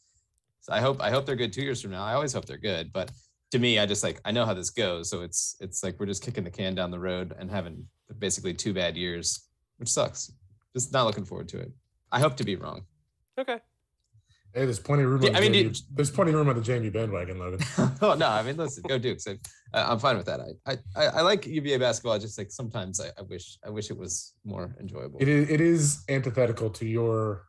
[0.61, 2.05] So I hope I hope they're good two years from now.
[2.05, 3.11] I always hope they're good, but
[3.53, 5.09] to me, I just like I know how this goes.
[5.11, 7.87] So it's it's like we're just kicking the can down the road and having
[8.19, 9.47] basically two bad years,
[9.79, 10.33] which sucks.
[10.75, 11.73] Just not looking forward to it.
[12.13, 12.83] I hope to be wrong.
[13.39, 13.59] okay.
[14.53, 15.23] Hey, there's plenty of room.
[15.23, 17.61] Yeah, on I mean, Jamie, did- there's plenty of room on the Jamie bandwagon, Logan.
[18.03, 19.27] oh no, I mean listen, go Dukes.
[19.29, 19.39] I,
[19.73, 20.41] I- I'm fine with that.
[20.67, 22.13] I, I I like UVA basketball.
[22.15, 25.19] I just like sometimes I, I wish I wish it was more enjoyable.
[25.23, 27.47] It is, it is antithetical to your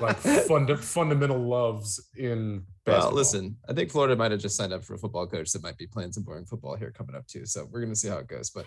[0.00, 3.08] like funda- fundamental loves in basketball.
[3.08, 5.62] Well, listen, I think Florida might have just signed up for a football coach that
[5.62, 7.46] might be playing some boring football here coming up too.
[7.46, 8.50] So we're gonna see how it goes.
[8.50, 8.66] But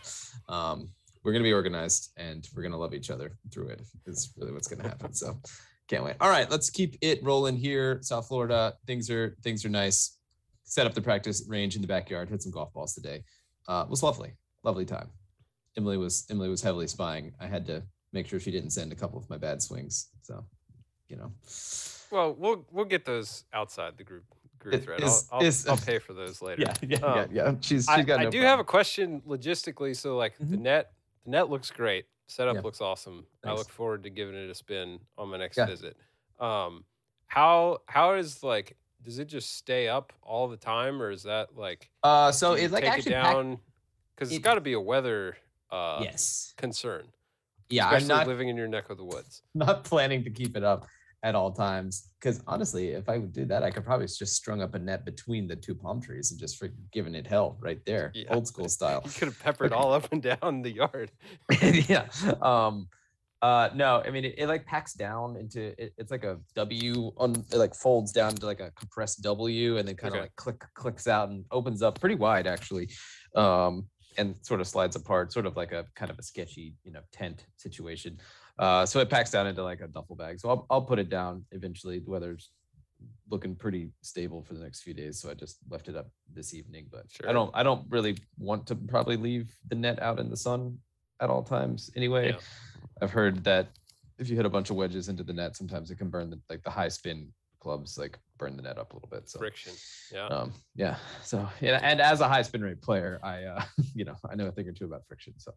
[0.54, 0.90] um,
[1.24, 3.82] we're gonna be organized and we're gonna love each other through it.
[4.06, 5.14] Is really what's gonna happen.
[5.14, 5.40] So
[5.88, 6.16] can't wait.
[6.22, 8.00] All right, let's keep it rolling here.
[8.02, 10.18] South Florida, things are things are nice.
[10.64, 12.30] Set up the practice range in the backyard.
[12.30, 13.24] Hit some golf balls today.
[13.68, 15.10] Uh, it was lovely, lovely time.
[15.78, 17.32] Emily was Emily was heavily spying.
[17.40, 20.10] I had to make sure she didn't send a couple of my bad swings.
[20.22, 20.46] So,
[21.10, 21.32] you know.
[22.12, 24.24] Well, we'll we'll get those outside the group
[24.60, 25.02] group thread.
[25.02, 26.62] is- I'll, I'll, is- I'll pay for those later.
[26.64, 27.52] Yeah, yeah, Um, yeah, yeah.
[27.62, 28.50] She's she's I, got I no do problem.
[28.50, 29.96] have a question logistically.
[29.96, 30.60] So like the Mhm.
[30.62, 30.92] net
[31.26, 32.06] the net looks great.
[32.28, 32.62] Setup Yeah.
[32.62, 33.26] looks awesome.
[33.44, 35.66] I look forward to giving it a spin on my next Yeah.
[35.66, 35.98] visit.
[36.40, 36.86] Um,
[37.28, 41.56] how how is like does it just stay up all the time or is that
[41.56, 43.60] like Uh, so it like actually it down
[44.16, 45.38] because it- it's got to be a weather
[45.72, 47.08] uh, yes, concern,
[47.70, 47.88] yeah.
[47.88, 49.44] I'm especially not living in your neck of the woods.
[49.54, 50.88] not planning to keep it up
[51.24, 54.62] at all times because honestly, if I would do that, I could probably just strung
[54.62, 57.80] up a net between the two palm trees and just freaking giving it hell right
[57.86, 58.34] there, Yeah.
[58.34, 59.02] old school style.
[59.06, 61.12] You could have peppered all up and down the yard.
[61.62, 62.08] yeah.
[62.42, 62.88] Um.
[63.42, 63.70] Uh.
[63.74, 64.02] No.
[64.06, 67.58] I mean, it, it like packs down into it, it's like a W on it
[67.58, 70.24] like folds down to like a compressed W and then kind of Okay.
[70.24, 72.90] like click clicks out and opens up pretty wide actually.
[73.36, 73.88] Um.
[74.18, 77.00] And sort of slides apart, sort of like a kind of a sketchy, you know,
[77.14, 78.18] tent situation.
[78.60, 80.40] Uh, so it packs down into like a duffel bag.
[80.40, 82.00] So I'll, I'll put it down eventually.
[82.00, 82.52] The weather's
[83.32, 85.20] looking pretty stable for the next few days.
[85.20, 88.68] So I just left it up this evening, but I don't, I don't really want
[88.68, 90.78] to probably leave the net out in the sun
[91.22, 92.32] at all times anyway.
[92.32, 92.40] Yeah.
[93.02, 93.68] I've heard that
[94.18, 96.40] if you hit a bunch of wedges into the net, sometimes it can burn the,
[96.50, 99.30] like the high spin clubs like burn the net up a little bit.
[99.30, 99.74] So Friction.
[100.14, 100.28] Yeah.
[100.28, 100.96] um, yeah.
[101.24, 103.64] So yeah, and as a high spin rate player, I uh,
[103.96, 105.34] you know I know a thing or two about friction.
[105.38, 105.54] So,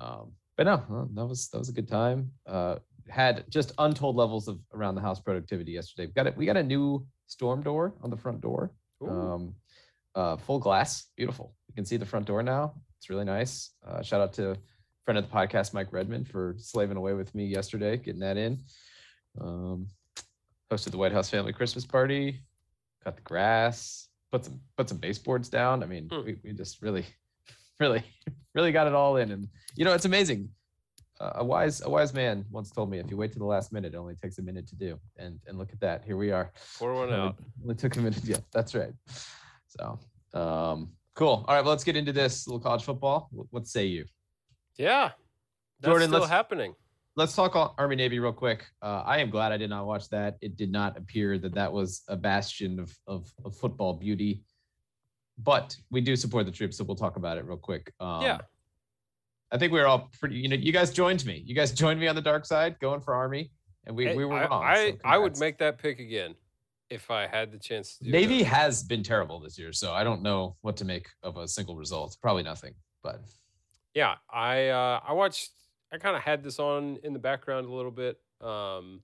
[0.00, 2.30] um, but no, that was that was a good time.
[2.46, 2.76] Uh,
[3.08, 6.06] had just untold levels of around the house productivity yesterday.
[6.06, 6.36] We got it.
[6.36, 8.72] We got a new storm door on the front door.
[9.02, 9.08] Ooh.
[9.08, 9.54] Um,
[10.14, 11.54] uh, full glass, beautiful.
[11.68, 12.74] You can see the front door now.
[12.98, 13.70] It's really nice.
[13.86, 14.56] Uh, shout out to
[15.04, 18.58] friend of the podcast, Mike Redmond, for slaving away with me yesterday, getting that in.
[19.40, 19.88] Um,
[20.70, 22.40] hosted the Whitehouse family Christmas party,
[23.04, 25.82] cut the grass, put some put some baseboards down.
[25.82, 26.24] I mean, Hmm.
[26.24, 27.04] we, we just really,
[27.80, 28.02] really,
[28.54, 29.30] really got it all in.
[29.32, 30.50] And you know, it's amazing.
[31.18, 33.72] Uh, a wise a wise man once told me, if you wait to the last
[33.72, 34.98] minute, it only takes a minute to do.
[35.16, 36.52] And and look at that, here we are.
[36.78, 37.36] Pour one Only- out.
[37.62, 38.20] Only took a minute.
[38.24, 38.92] Yeah, that's right.
[39.68, 39.98] So,
[40.34, 41.44] um, cool.
[41.48, 43.30] All right, well, let's get into this little college football.
[43.34, 44.04] Wh- What say you?
[44.76, 45.12] Yeah.
[45.80, 46.74] That's Jordan, still happening.
[47.16, 48.66] Let's talk Army Navy real quick.
[48.82, 50.36] Uh, I am glad I did not watch that.
[50.42, 54.42] It did not appear that that was a bastion of, of, of football beauty.
[55.38, 57.92] But we do support the troops, so we'll talk about it real quick.
[58.00, 58.38] Um, Yeah.
[59.50, 60.36] I think we were all pretty.
[60.36, 61.42] You know, you guys joined me.
[61.46, 63.50] You guys joined me on the dark side, going for Army,
[63.86, 64.64] and we, Hey, we were I, wrong.
[64.64, 66.34] I, so I would make that pick again
[66.90, 68.48] if I had the chance to do Navy that.
[68.48, 71.76] has been terrible this year, so I don't know what to make of a single
[71.76, 72.16] result.
[72.20, 73.20] Probably nothing, but
[73.94, 75.50] Yeah, I uh, I watched.
[75.96, 78.18] I kind of had this on in the background a little bit.
[78.42, 79.02] Um,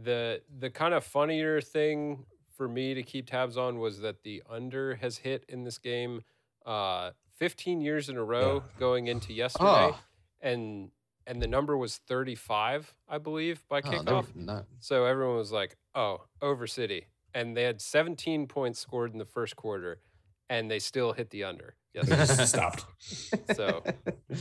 [0.00, 2.24] the the kind of funnier thing
[2.56, 6.22] for me to keep tabs on was that the under has hit in this game,
[6.66, 10.00] uh, 15 years in a row going into yesterday, Oh.
[10.40, 10.90] and
[11.26, 14.34] and the number was 35, I believe, by oh, kickoff.
[14.34, 19.18] no, So everyone was like, "Oh, over City," and they had 17 points scored in
[19.18, 20.00] the first quarter,
[20.48, 21.74] and they still hit the under.
[21.94, 22.36] Yeah, they Yes.
[22.36, 22.84] just stopped.
[23.54, 23.82] So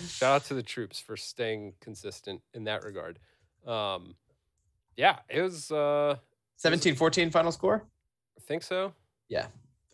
[0.09, 3.19] shout out to the troops for staying consistent in that regard.
[3.65, 4.15] Um,
[4.95, 5.71] yeah, it was.
[5.71, 6.17] Uh,
[6.57, 7.85] 17 14 final score?
[8.37, 8.93] I think so.
[9.29, 9.47] Yeah.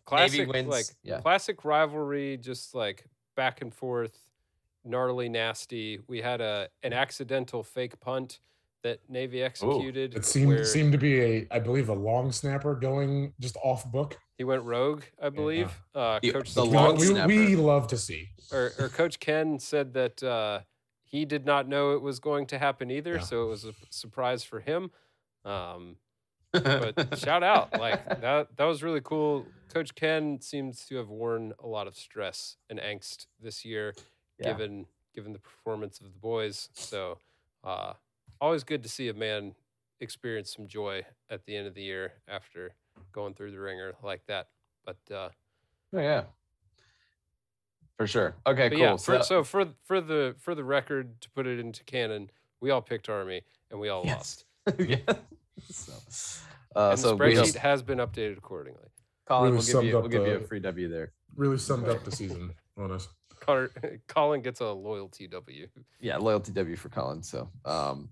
[0.06, 1.21] Classic, wins, like yeah.
[1.21, 4.17] classic rivalry, just like back and forth,
[4.84, 5.99] gnarly, nasty.
[6.08, 8.39] We had a an accidental fake punt
[8.84, 10.13] that Navy executed.
[10.15, 13.89] It seemed where seemed to be a, I believe, a long snapper going just off
[13.91, 14.17] book.
[14.43, 15.71] He went rogue, I believe.
[15.95, 17.27] Uh, The- Coach the We- long we, snapper.
[17.29, 18.27] we love to see.
[18.51, 20.60] or, or Coach Ken said that uh,
[21.01, 23.19] he did not know it was going to happen either, Yeah.
[23.21, 24.91] so it was a surprise for him.
[25.45, 25.95] Um,
[26.51, 29.45] but shout out, like that that was really cool.
[29.73, 33.93] Coach Ken seems to have worn a lot of stress and angst this year,
[34.39, 34.47] Yeah.
[34.51, 36.67] given given the performance of the boys.
[36.73, 37.17] So,
[37.63, 37.93] uh,
[38.41, 39.56] always good to see a man
[40.01, 42.75] experience some joy at the end of the year after
[43.12, 44.47] going through the ringer like that.
[44.86, 45.29] But uh,
[45.95, 46.23] Oh, yeah.
[47.97, 48.36] For sure.
[48.47, 48.79] Okay, cool.
[48.79, 51.84] yeah, so, for, that- so for for the for the record, to put it into
[51.84, 54.43] canon, we all picked Army and we all Yes.
[54.67, 54.79] lost.
[54.79, 54.97] yeah.
[55.69, 55.93] So,
[56.75, 58.88] uh, and so the spreadsheet hope, has been updated accordingly.
[59.27, 61.13] Colin, Really we'll give summed you up we'll give you a the- free W there.
[61.36, 63.08] Really summed up the season on us.
[63.39, 63.69] Colin,
[64.08, 65.67] Colin gets a loyalty W.
[65.99, 67.21] yeah, loyalty W for Colin.
[67.21, 68.10] So, um,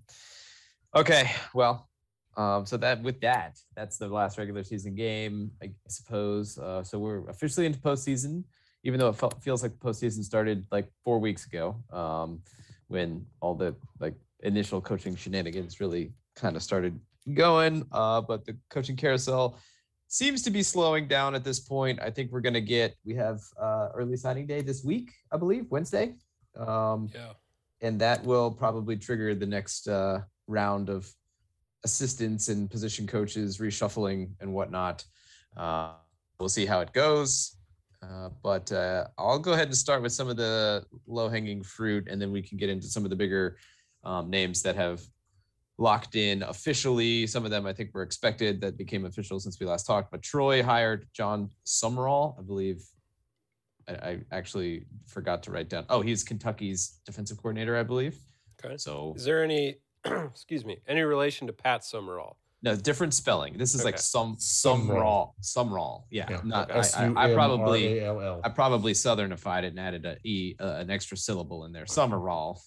[0.94, 1.88] okay, well,
[2.36, 6.58] um, so that with that, that's the last regular season game, I suppose.
[6.58, 8.44] Uh, so we're officially into postseason,
[8.84, 12.40] even though it felt, feels like the postseason started like four weeks ago, um,
[12.88, 16.98] when all the like initial coaching shenanigans really kind of started
[17.34, 17.84] going.
[17.92, 19.58] Uh, but the coaching carousel
[20.08, 21.98] seems to be slowing down at this point.
[22.02, 25.66] I think we're gonna get we have uh, early signing day this week, I believe,
[25.70, 26.14] Wednesday.
[26.56, 27.32] Um, Yeah.
[27.80, 31.10] and that will probably trigger the next uh, round of
[31.84, 35.04] assistants and position coaches reshuffling and whatnot.
[35.56, 35.92] Uh,
[36.38, 37.56] we'll see how it goes.
[38.02, 42.08] Uh, but uh, I'll go ahead and start with some of the low hanging fruit,
[42.10, 43.56] and then we can get into some of the bigger
[44.02, 45.02] um, names that have
[45.78, 47.26] locked in officially.
[47.26, 50.10] Some of them I think were expected that became official since we last talked.
[50.10, 52.82] But Troy hired John Summerall, I believe.
[53.88, 55.84] I, I actually forgot to write down.
[55.88, 58.18] Oh, he's Kentucky's defensive coordinator, I believe.
[58.64, 58.76] Okay.
[58.76, 59.76] So Is there any,
[60.30, 62.36] excuse me, any relation to Pat Summerall?
[62.64, 63.58] no, different spelling.
[63.58, 64.00] This is like Okay.
[64.02, 64.78] some Summerall.
[64.78, 65.34] Summerall.
[65.40, 66.06] Summerall.
[66.10, 66.40] Yeah, Yeah.
[66.44, 66.70] not.
[66.70, 66.88] Okay.
[66.96, 68.40] I, I, I probably S-U-M-R-A-L-L.
[68.44, 71.86] I probably southernified it and added a e uh, an extra syllable in there.
[71.86, 72.62] Summerall.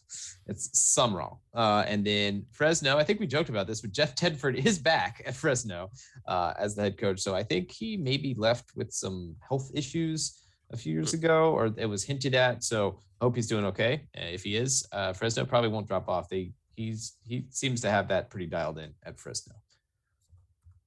[0.47, 1.39] It's Summerall.
[1.53, 2.97] Uh, and then Fresno.
[2.97, 5.89] I think we joked about this, but Jeff Tedford is back at Fresno
[6.27, 7.21] uh, as the head coach.
[7.21, 10.41] So I think he maybe left with some health issues
[10.73, 12.65] a few years ago, or it was hinted at.
[12.65, 14.07] So hope he's doing okay.
[14.17, 16.27] Uh, if he is, uh, Fresno probably won't drop off.
[16.27, 19.55] They he's he seems to have that pretty dialed in at Fresno.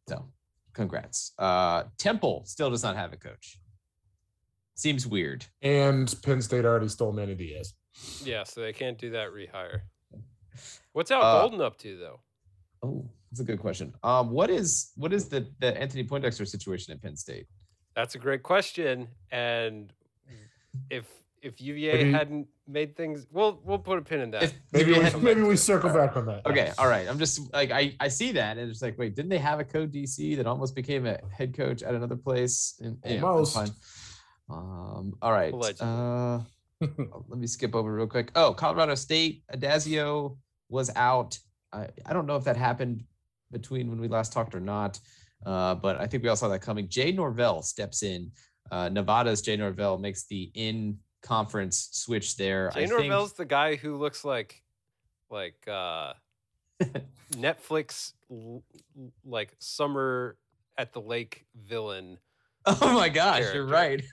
[0.09, 0.25] So
[0.75, 1.33] congrats.
[1.39, 3.59] Uh, Temple still does not have a coach.
[4.75, 5.45] Seems weird.
[5.63, 7.75] And Penn State already stole Manny Diaz.
[8.23, 9.81] Yeah, so they can't do that rehire.
[10.93, 12.21] What's Al Uh, Golden up to though?
[12.83, 13.93] Oh, That's a good question.
[14.05, 17.47] Um, what is what is the the Anthony Poindexter situation at Penn State?
[17.97, 19.09] That's a great question.
[19.33, 19.93] And
[20.91, 21.07] if
[21.43, 24.43] if UVA Maybe- hadn't made things, we'll we'll put a pin in that.
[24.45, 26.45] If- Maybe we, maybe we circle back on that.
[26.47, 27.09] Okay, all right.
[27.09, 29.65] I'm just like I, I see that and it's like, wait, didn't they have a
[29.65, 32.79] co DC that almost became a head coach at another place?
[32.83, 33.55] And, yeah, that's Almost.
[33.55, 33.71] fine.
[34.51, 35.53] Um, all right.
[35.81, 36.41] Uh,
[36.81, 38.31] let me skip over real quick.
[38.35, 40.37] Oh, Colorado State, Addazio
[40.69, 41.39] was out.
[41.73, 43.05] I, I don't know if that happened
[43.51, 44.99] between when we last talked or not,
[45.45, 46.89] uh, but I think we all saw that coming.
[46.89, 48.31] Jay Norvell steps in.
[48.71, 52.71] Uh, Nevada's Jay Norvell makes the in conference switch there.
[52.75, 54.63] Jay I think- Norvell's the guy who looks like
[55.31, 56.13] like uh
[57.33, 58.13] Netflix
[59.25, 60.37] like summer
[60.77, 62.19] at the lake villain.
[62.67, 64.03] Oh my gosh, you're right.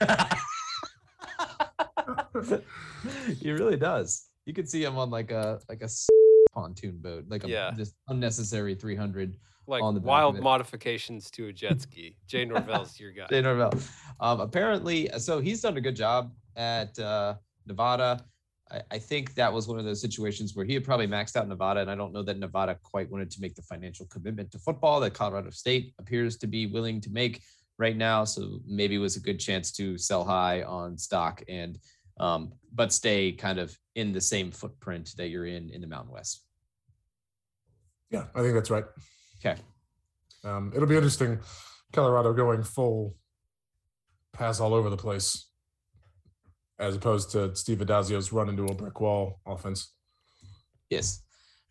[3.40, 4.28] he really does.
[4.44, 5.88] You could see him on like a like a
[6.52, 7.72] pontoon boat, like a Yeah.
[7.76, 9.36] just unnecessary 300.
[9.68, 12.16] Like On the wild modifications to a jet ski.
[12.28, 13.26] Jay Norvell's your guy.
[13.28, 13.72] Jay Norvell.
[14.20, 17.34] Um, apparently, so he's done a good job at uh,
[17.66, 18.24] Nevada.
[18.70, 21.48] I, I think that was one of those situations where he had probably maxed out
[21.48, 24.58] Nevada, and I don't know that Nevada quite wanted to make the financial commitment to
[24.58, 27.42] football that Colorado State appears to be willing to make
[27.78, 28.24] right now.
[28.24, 31.78] So maybe it was a good chance to sell high on stock and,
[32.18, 36.12] um, but stay kind of in the same footprint that you're in in the Mountain
[36.12, 36.42] West.
[38.10, 38.84] Yeah, I think that's right.
[39.44, 39.60] Okay.
[40.44, 41.38] Um, it'll be interesting.
[41.92, 43.16] Colorado going full
[44.32, 45.45] pass all over the place,
[46.78, 49.92] as opposed to Steve Addazio's run into a brick wall offense.
[50.90, 51.22] Yes,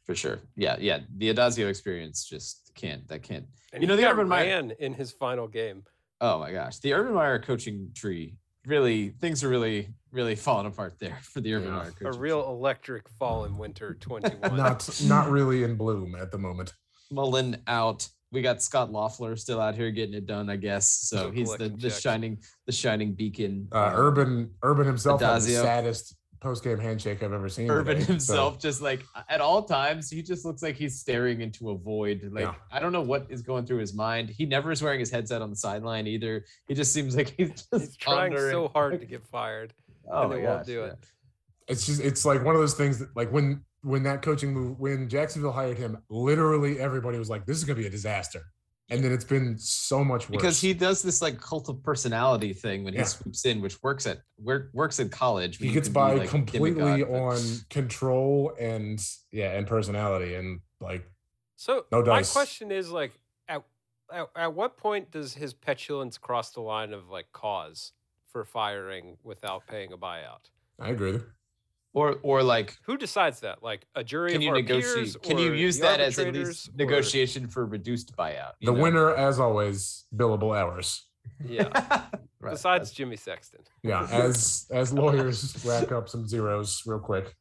[0.05, 0.39] for sure.
[0.55, 0.99] Yeah, yeah.
[1.17, 3.07] The Adazio experience just can't.
[3.07, 3.45] That can't.
[3.73, 5.83] And You know, the Urban Meyer- in his final game.
[6.21, 10.95] Oh my gosh, the Urban Meyer coaching tree really things are really really falling apart
[10.99, 11.75] there for the Urban Yeah.
[11.75, 12.19] Meyer A coaching.
[12.21, 14.55] real electric fall in winter 21.
[14.55, 16.69] Not not really in bloom at the moment.
[16.69, 17.15] tree.
[17.15, 18.07] Mullen out.
[18.35, 20.89] We got Scott Loeffler still out here getting it done, I guess.
[20.91, 22.01] So he's the, the checks.
[22.01, 23.69] shining the shining beacon.
[23.71, 27.71] Uh, Um, Urban Urban himself had the saddest post game handshake I've ever seen.
[27.71, 31.39] Urban today, so- himself, just like at all times, he just looks like he's staring
[31.39, 32.29] into a void.
[32.31, 32.55] Like Yeah.
[32.71, 34.29] I don't know what is going through his mind.
[34.29, 36.43] He never is wearing his headset on the sideline either.
[36.67, 39.73] He just seems like he's just He's trying so hard to get fired.
[40.11, 40.85] Oh and my they won't do yeah.
[40.87, 40.97] it.
[41.69, 44.79] it's just it's like one of those things that like when when that coaching move
[44.79, 48.41] when Jacksonville hired him, literally everybody was like, "This is gonna be a disaster,"
[48.89, 52.51] and then it's been so much worse because he does this like cult of personality
[52.53, 53.01] thing when Yeah.
[53.01, 55.57] he swoops in, which works at work, works in college.
[55.57, 58.99] he gets can be, by like, completely demigod, but- on control and
[59.31, 61.05] yeah and personality and like
[61.55, 62.33] So No my dice.
[62.33, 63.13] question is like,
[63.47, 63.63] at,
[64.11, 67.93] at at what point does his petulance cross the line of like cause
[68.31, 70.49] for firing without paying a buyout?
[70.79, 71.21] I agree.
[71.95, 72.19] With you.
[72.23, 73.63] or or like Who decides that?
[73.63, 74.95] Like a jury can of you our negotiate?
[74.95, 75.17] peers?
[75.23, 78.53] Can you use that as at arbitrators, least or- negotiation for reduced buyout?
[78.61, 78.81] The know?
[78.81, 81.03] winner, as always, billable hours.
[81.47, 82.03] Yeah.
[82.41, 83.61] Right, Besides Jimmy Sexton.
[83.81, 87.33] Yeah, as as lawyers rack up some zeros real quick.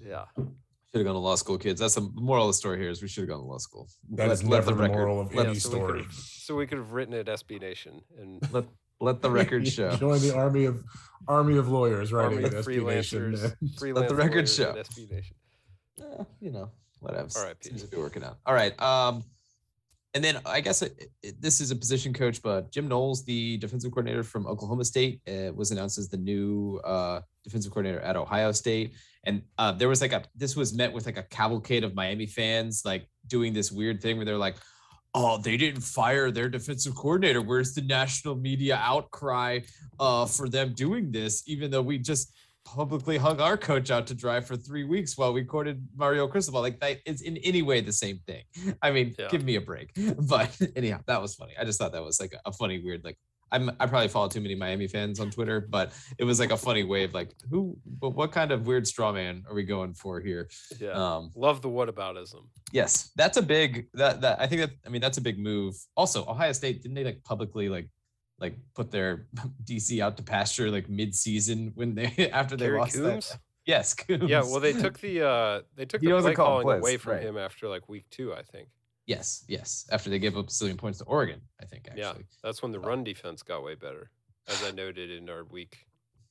[0.00, 0.26] Yeah.
[0.36, 0.46] should
[0.94, 1.80] have gone to law school, kids.
[1.80, 3.88] That's the moral of the story here is we should have gone to law school.
[4.12, 6.02] That is never the moral of let, any so story.
[6.02, 8.64] could've- So we could have written it SB Nation and let,
[9.04, 9.94] let the record show.
[9.96, 10.82] Join the army of
[11.28, 13.32] army of lawyers writing Army at of SB Nation.
[13.32, 14.70] freelancers, freelance record show.
[14.70, 15.36] at SB Nation.
[16.00, 17.28] Eh, you know, whatever.
[17.36, 17.68] R.I.P.
[17.68, 18.38] Seems to be working out.
[18.44, 18.78] All right.
[18.82, 19.22] Um,
[20.12, 23.56] and then I guess it, it- this is a position coach, but Jim Knowles, the
[23.58, 28.16] defensive coordinator from Oklahoma State, uh, was announced as the new uh, defensive coordinator at
[28.16, 28.92] Ohio State.
[29.24, 32.26] And uh, there was like a this was met with like a cavalcade of Miami
[32.26, 34.56] fans, like doing this weird thing where they're like,
[35.14, 37.40] "Oh, they didn't fire their defensive coordinator.
[37.40, 39.60] Where's the national media outcry
[40.00, 41.42] uh, for them doing this?
[41.46, 42.32] Even though we just
[42.64, 46.62] publicly hung our coach out to dry for three weeks while we courted Mario Cristobal.
[46.62, 48.42] Like that is in any way the same thing.
[48.80, 49.28] I mean, Yeah.
[49.28, 49.90] give me a break.
[50.28, 51.52] But anyhow, that was funny.
[51.60, 53.18] I just thought that was like a funny, weird, like
[53.54, 56.56] I'm I probably follow too many Miami fans on Twitter, but it was like a
[56.56, 59.94] funny way of like who but what kind of weird straw man are we going
[59.94, 60.48] for here?
[60.80, 60.90] Yeah.
[60.90, 62.42] Um Love the whataboutism.
[62.72, 65.74] yes, that's a big that that I think that I mean that's a big move.
[65.96, 67.88] Also, Ohio State didn't they like publicly like
[68.40, 69.26] like put their
[69.64, 73.28] DC out to pasture like mid-season when they after they Kerry lost Coombs?
[73.30, 73.38] that.
[73.66, 74.28] Yes, Coombs.
[74.28, 76.96] Yeah, well, they took the uh they took He the play calling calling plays, away
[76.96, 77.22] from right.
[77.22, 78.68] him after like week two, I think.
[79.06, 79.86] Yes, yes.
[79.92, 82.00] After they gave up a zillion points to Oregon, I think actually.
[82.02, 84.10] Yeah, that's when the run defense got way better,
[84.48, 85.86] as I noted in our week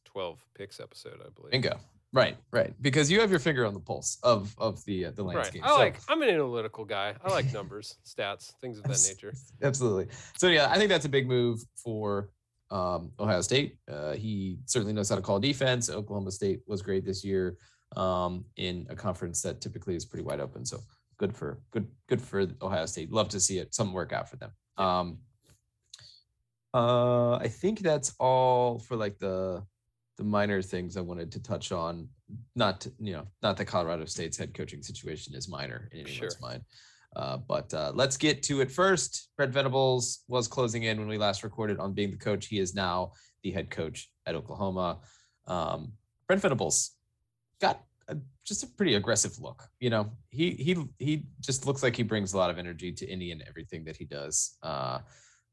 [0.05, 1.51] twelve picks episode, I believe.
[1.51, 1.80] Bingo.
[2.11, 2.74] Right, right.
[2.80, 5.36] Because you have your finger on the pulse of of the uh, the Right.
[5.36, 5.63] landscape.
[5.65, 5.99] I So- like.
[6.07, 7.15] I'm an analytical guy.
[7.24, 9.34] I like numbers, stats, things of that nature.
[9.63, 10.07] Absolutely.
[10.38, 12.30] So yeah, I think that's a big move for
[12.71, 13.78] um, Ohio State.
[13.91, 15.89] Uh, he certainly knows how to call defense.
[15.91, 17.57] Oklahoma State was great this year
[17.95, 20.65] um, in a conference that typically is pretty wide open.
[20.65, 20.80] So
[21.18, 23.11] good for good good for Ohio State.
[23.11, 24.51] Love to see it some work out for them.
[24.78, 25.18] Um,
[26.74, 29.64] uh, I think that's all for like the
[30.18, 32.07] the minor things I wanted to touch on.
[32.55, 36.16] Not to, you know, not that Colorado State's head coaching situation is minor in anyone's
[36.16, 36.30] Sure.
[36.41, 36.64] mind.
[37.16, 39.30] Uh, but uh, let's get to it first.
[39.38, 42.47] Brent Venables was closing in when we last recorded on being the coach.
[42.47, 43.11] He is now
[43.43, 44.99] the head coach at Oklahoma.
[45.45, 45.93] Um,
[46.28, 46.91] Brent Venables
[47.61, 49.70] got a, just a pretty aggressive look.
[49.80, 53.10] You know, he he he just looks like he brings a lot of energy to
[53.10, 54.58] any and everything that he does.
[54.64, 54.99] Uh,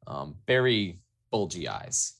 [0.06, 2.14] um, very bulgy eyes.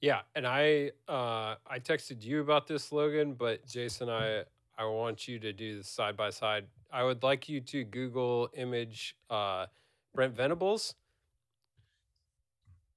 [0.00, 4.44] Yeah, and I uh, I texted you about this, Logan, but Jason, I
[4.76, 6.66] I want you to do the side by side.
[6.92, 9.66] I would like you to Google image uh,
[10.14, 10.94] Brent Venables,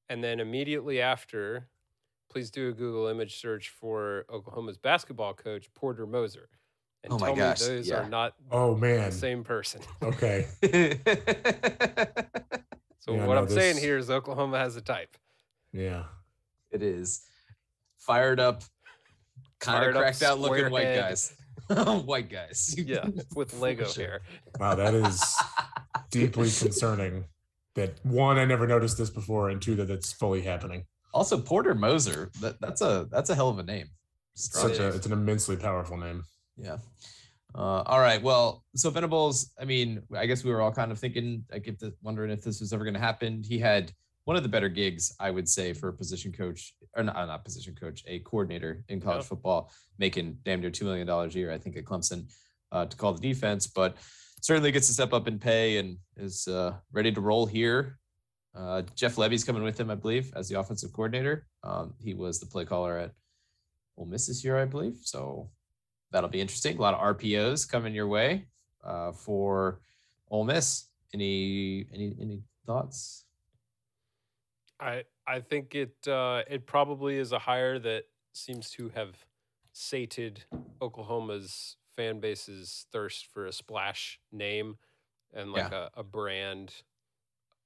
[0.10, 1.70] and then immediately after,
[2.30, 6.50] please do a Google image search for Oklahoma's basketball coach Porter Moser,
[7.04, 8.02] and Oh my tell gosh, me those yeah.
[8.04, 9.10] are not Oh man.
[9.10, 9.82] the same person.
[10.04, 10.48] Okay.
[13.02, 15.18] So Yeah, what no, I'm saying here is Oklahoma has a type.
[15.72, 16.04] Yeah.
[16.70, 17.22] it is
[17.98, 18.62] fired up,
[19.60, 21.02] kind Fired of up, cracked out looking square white head.
[21.02, 21.34] guys.
[21.72, 22.76] Oh, white guys.
[22.86, 23.06] Yeah,
[23.36, 24.22] with Lego hair.
[24.60, 25.36] Wow, that is
[26.12, 27.26] deeply concerning.
[27.76, 30.86] That one, I never noticed this before, and two, that it's fully happening.
[31.14, 32.32] Also, Porter Moser.
[32.42, 33.88] That, that's a that's a hell of a name.
[34.36, 36.24] Strong Such a it's an immensely powerful name.
[36.58, 36.78] Yeah.
[37.56, 38.22] Uh, all right.
[38.22, 41.80] Well, so Venables, I mean, I guess we were all kind of thinking, I get
[41.80, 43.44] the wondering if this was ever going to happen.
[43.44, 43.92] He had
[44.26, 47.44] one of the better gigs, I would say, for a position coach, or not, not
[47.44, 49.30] position coach, a coordinator in college Yeah.
[49.30, 52.32] football, making damn near $2 million a year, I think, at Clemson
[52.72, 53.98] uh, to call the defense, but
[54.42, 57.98] certainly gets to step up in pay and is uh, ready to roll here.
[58.56, 61.46] Uh, Jeff Lebby's coming with him, I believe, as the offensive coordinator.
[61.64, 63.12] Um, he was the play caller at
[63.98, 64.98] Ole Miss this year, I believe.
[65.02, 65.50] So
[66.12, 66.78] that'll be interesting.
[66.78, 68.46] A lot of RPOs coming your way
[68.84, 69.82] uh, for
[70.30, 70.86] Ole Miss.
[71.14, 73.26] Any any any thoughts?
[74.80, 79.16] I I think it uh, it probably is a hire that seems to have
[79.74, 80.44] sated
[80.82, 84.78] Oklahoma's fan base's thirst for a splash name
[85.34, 86.74] and like a, a brand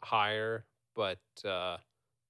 [0.01, 0.65] hire,
[0.95, 1.77] but uh,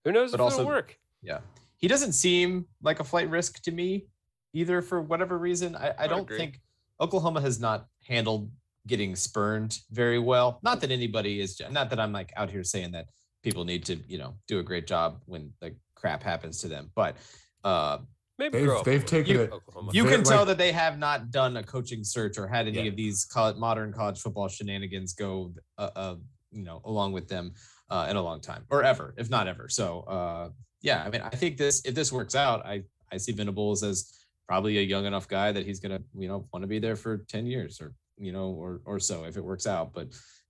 [0.04, 0.98] who knows But if also- it'll work?
[1.22, 1.40] Yeah,
[1.78, 4.08] he doesn't seem like a flight risk to me
[4.54, 4.82] either.
[4.82, 6.38] For whatever reason, I, I I don't agree.
[6.38, 6.62] think
[7.00, 8.52] Oklahoma has not handled
[8.88, 10.60] getting spurned very well.
[10.64, 11.62] Not that anybody is.
[11.72, 13.08] Not that I'm like out here saying that
[13.44, 16.92] people need to you know do a great job when the crap happens to them,
[16.96, 17.16] but.
[17.64, 18.00] uh
[18.40, 19.92] Maybe They've- grow up a they've taken bit, it- Oklahoma.
[19.94, 22.82] you can tell like- that they have not done a coaching search or had any
[22.82, 22.86] Yeah.
[22.90, 26.16] of these college, modern college football shenanigans go, uh, uh,
[26.52, 27.54] you know, along with them
[27.94, 29.70] uh, in a long time or ever, if not ever.
[29.70, 30.50] So, uh,
[30.82, 34.12] yeah, I mean, I think this if this works out, I I see Venables as
[34.48, 37.18] probably a young enough guy that he's gonna, you know, want to be there for
[37.30, 39.94] ten years or you know or or so if it works out.
[39.94, 40.08] But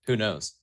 [0.07, 0.53] who knows?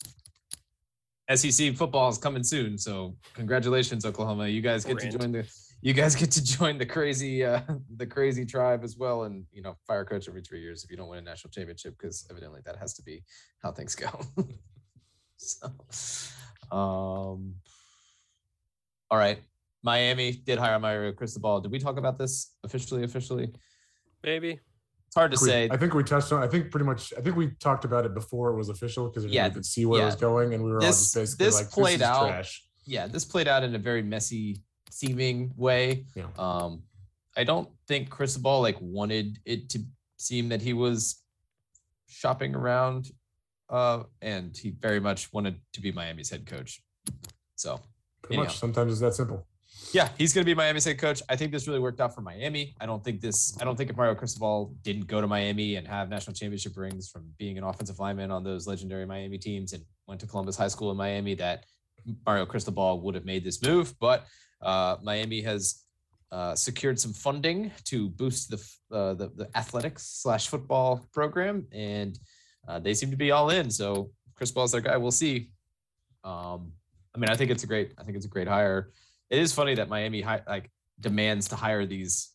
[1.33, 4.49] SEC football is coming soon, so congratulations, Oklahoma!
[4.49, 5.13] You guys get Rant.
[5.13, 5.53] to join the
[5.83, 7.61] you guys get to join the crazy uh
[7.97, 10.97] the crazy tribe as well and you know fire coach every three years if you
[10.97, 13.23] don't win a national championship because evidently that has to be
[13.63, 14.11] how things go
[15.39, 15.73] so
[16.71, 17.55] um
[19.11, 19.39] all right
[19.83, 23.53] miami did hire mario cristobal did we talk about this officially officially
[24.23, 24.51] maybe.
[25.07, 26.43] it's hard to We- say I think we touched on.
[26.43, 27.13] I think pretty much.
[27.19, 29.85] I think we talked about it before it was official because Yeah, we could see
[29.87, 30.05] where yeah.
[30.05, 32.29] it was going, and we were all just basically this like, played "This is out-
[32.29, 36.27] trash." yeah this played out in a very messy seeming way Yeah.
[36.39, 36.83] um
[37.37, 39.79] i don't think cristobal like wanted it to
[40.19, 41.23] seem that he was
[42.09, 43.11] shopping around
[43.71, 46.83] uh and he very much wanted to be miami's head coach
[47.57, 47.81] so
[48.23, 48.49] Pretty anyhow.
[48.51, 48.59] much.
[48.59, 49.47] Sometimes it's that simple.
[49.93, 52.21] yeah he's going to be miami's head coach i think this really worked out for
[52.21, 55.77] miami i don't think this i don't think if mario cristobal didn't go to miami
[55.77, 59.73] and have national championship rings from being an offensive lineman on those legendary miami teams
[59.73, 61.65] and went to columbus high school in miami that
[62.27, 64.27] mario cristobal would have made this move but
[64.63, 65.85] uh, miami has
[66.33, 68.57] uh, secured some funding to boost the
[68.97, 72.19] uh, the, the athletics slash football program and
[72.69, 75.51] uh, they seem to be all in so cristobal's their guy we'll see
[76.25, 76.73] um,
[77.15, 78.91] i mean i think it's a great i think it's a great hire
[79.31, 82.31] it is funny that Miami hi- like demands to hire these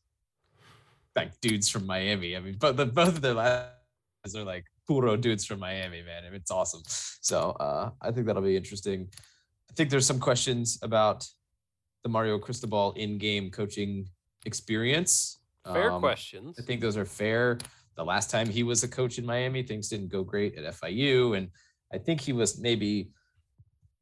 [1.16, 2.36] like dudes from Miami.
[2.36, 3.70] I mean, but the, both of their last
[4.36, 6.24] are like puro dudes from Miami, man.
[6.26, 6.82] I mean, it's awesome.
[6.86, 9.10] So uh, I think that'll be interesting.
[9.70, 11.28] I think there's some questions about
[12.04, 14.08] the Mario Cristobal in-game coaching
[14.46, 15.40] experience.
[15.66, 16.58] Fair Um, questions.
[16.60, 17.60] I think those are fair.
[17.96, 21.38] The last time he was a coach in Miami, things didn't go great at FIU,
[21.38, 21.50] and
[21.94, 23.12] I think he was maybe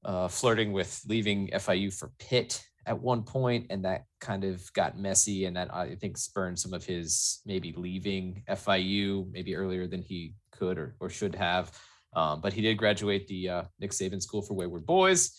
[0.03, 4.97] uh, flirting with leaving FIU for Pitt at one point, and that kind of got
[4.97, 10.01] messy, and that I think spurned some of his maybe leaving FIU maybe earlier than
[10.01, 11.71] he could or, or should have.
[12.15, 15.31] Um, but he did graduate the uh, Nick Saban School for Wayward Boys,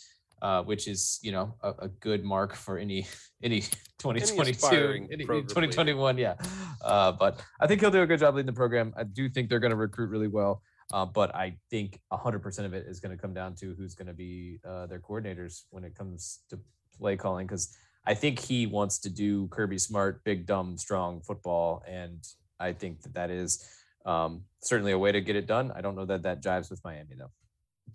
[0.42, 3.06] uh, which is you know a, a, good mark for any
[3.42, 3.60] any
[3.98, 6.34] 2022 any, any 2021 yeah.
[6.82, 8.92] Uh, but i think he'll do a good job leading the program.
[8.96, 10.62] I do think they're going to recruit really well
[10.92, 14.08] uh, but i think 100% of it is going to come down to who's going
[14.08, 16.58] to be uh, their coordinators when it comes to
[16.98, 17.76] play calling because
[18.06, 22.24] i think he wants to do kirby smart big dumb strong football and
[22.60, 23.66] i think that that is
[24.06, 25.72] um, certainly a way to get it done.
[25.74, 27.30] I don't know that that jives with miami though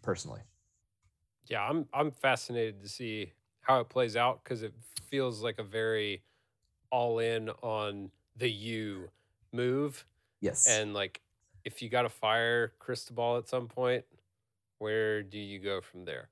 [0.02, 0.42] personally
[1.50, 4.74] yeah, I'm I'm fascinated to see how it plays out because it
[5.10, 6.22] feels like a very
[6.92, 9.10] all in on the U
[9.52, 10.06] move.
[10.42, 10.68] Yes.
[10.68, 11.22] And like
[11.66, 14.06] if you got to fire Cristobal at some point,
[14.78, 16.30] where do you go from there?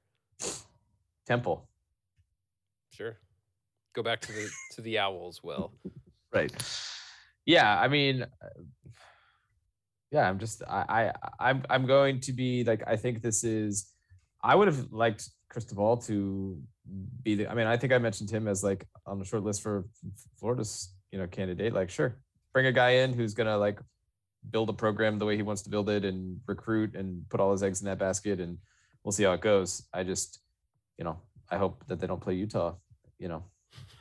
[1.26, 1.68] Temple.
[2.92, 3.18] Sure.
[3.94, 5.74] Go back to the to the owls well.
[6.34, 6.52] right.
[7.46, 8.26] Yeah, I mean
[10.12, 13.94] yeah, I'm just I, I I'm I'm going to be like I think this is
[14.44, 16.62] I would have liked Cristobal to
[17.24, 17.48] be the.
[17.48, 19.86] I mean, I think I mentioned him as like on the short list for
[20.40, 21.74] Florida's you know candidate.
[21.74, 22.18] Like, sure,
[22.54, 23.80] bring a guy in who's gonna like
[24.52, 27.52] build a program the way he wants to build it and recruit and put all
[27.52, 28.58] his eggs in that basket, and
[29.04, 29.88] we'll see how it goes.
[29.94, 30.40] I just,
[30.98, 31.18] you know,
[31.50, 32.76] I hope that they don't play Utah.
[33.20, 33.44] You know,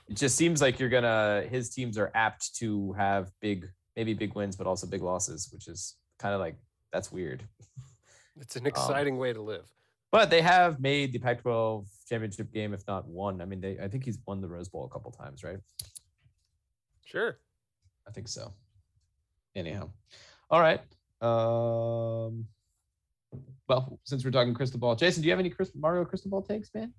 [0.09, 1.45] it just seems like you're gonna.
[1.49, 5.69] His teams are apt to have big, maybe big wins, but also big losses, which
[5.69, 6.57] is kind of like
[6.93, 7.43] that's weird.
[8.41, 9.65] It's an exciting um, way to live.
[10.13, 13.41] But they have made the Pac-12 championship game, if not one.
[13.41, 15.59] I mean, they I think he's won the Rose Bowl a couple times, right?
[17.05, 17.39] Sure.
[18.07, 18.53] I think so.
[19.55, 19.91] Anyhow,
[20.51, 20.81] all right.
[21.21, 22.47] Um,
[23.69, 26.71] well, since we're talking crystal ball, Jason, do you have any Chris, Mario Cristobal takes,
[26.75, 26.93] man?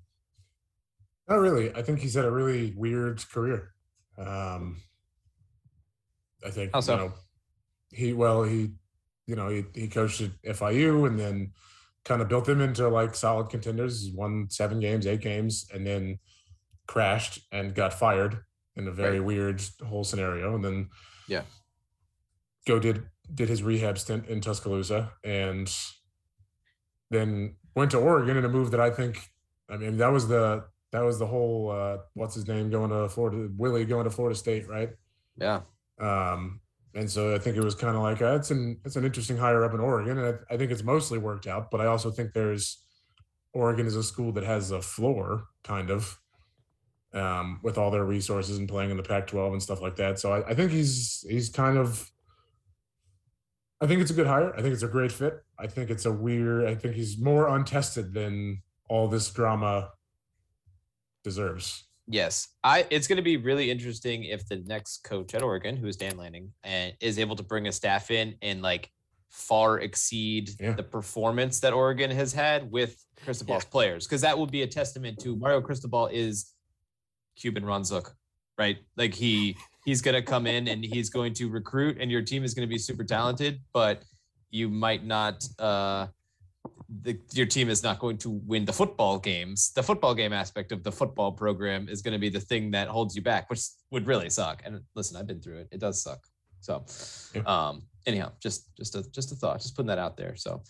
[1.30, 1.74] Not really.
[1.76, 3.74] I think he's had a really weird career.
[4.18, 4.82] Um,
[6.46, 6.94] I think How so?
[6.94, 7.14] You know,
[7.92, 8.72] he well he
[9.26, 11.52] you know he, he coached at FIU and then
[12.08, 14.10] kind of built them into like solid contenders.
[14.14, 16.20] Won seven games, eight games, and then
[16.88, 18.40] crashed and got fired
[18.78, 19.28] in a very right.
[19.28, 20.56] weird whole scenario.
[20.56, 20.90] And then
[21.28, 21.42] yeah,
[22.66, 23.04] go did
[23.34, 25.70] did his rehab stint in Tuscaloosa and
[27.12, 29.20] then went to Oregon in a move that I think
[29.70, 33.10] I mean that was the that was the whole uh what's his name going to
[33.10, 34.92] Florida Willie going to Florida State, right?
[35.36, 35.62] Yeah.
[36.00, 36.62] Um
[36.98, 39.38] and so I think it was kind of like uh, it's an it's an interesting
[39.38, 41.70] hire up in Oregon, and I, I, think it's mostly worked out.
[41.70, 42.84] But I also think there's
[43.54, 46.20] Oregon is a school that has a floor, kind of,
[47.14, 50.18] um, with all their resources and playing in the Pac-12 and stuff like that.
[50.20, 52.10] So I, I think he's he's kind of.
[53.80, 54.52] I think it's a good hire.
[54.56, 55.36] I think it's a great fit.
[55.60, 56.66] I think it's a weird.
[56.66, 59.92] I think he's more untested than all this drama
[61.24, 61.87] deserves.
[62.10, 62.86] Yes, I.
[62.90, 66.16] It's going to be really interesting if the next coach at Oregon, who is Dan
[66.18, 68.90] Lanning, and is able to bring a staff in and like
[69.30, 70.72] far exceed yeah.
[70.72, 72.96] the performance that Oregon has had with
[73.26, 73.70] Cristobal's yeah.
[73.70, 76.54] players, because that would be a testament to Mario Cristobal is
[77.36, 78.16] Cuban Ron Zook,
[78.58, 78.78] right?
[78.96, 82.46] Like he he's going to come in and he's going to recruit, and your team
[82.46, 84.04] is going to be super talented, but
[84.50, 85.46] you might not.
[85.60, 86.08] uh
[87.02, 89.72] the, your team is not going to win the football games.
[89.74, 92.88] The football game aspect of the football program is going to be the thing that
[92.88, 93.62] holds you back, which
[93.92, 94.62] would really suck.
[94.66, 96.20] And listen, I've been through it; it does suck.
[96.62, 96.86] So,
[97.46, 100.36] um, anyhow, just just a just a thought, just putting that out there.
[100.36, 100.64] So,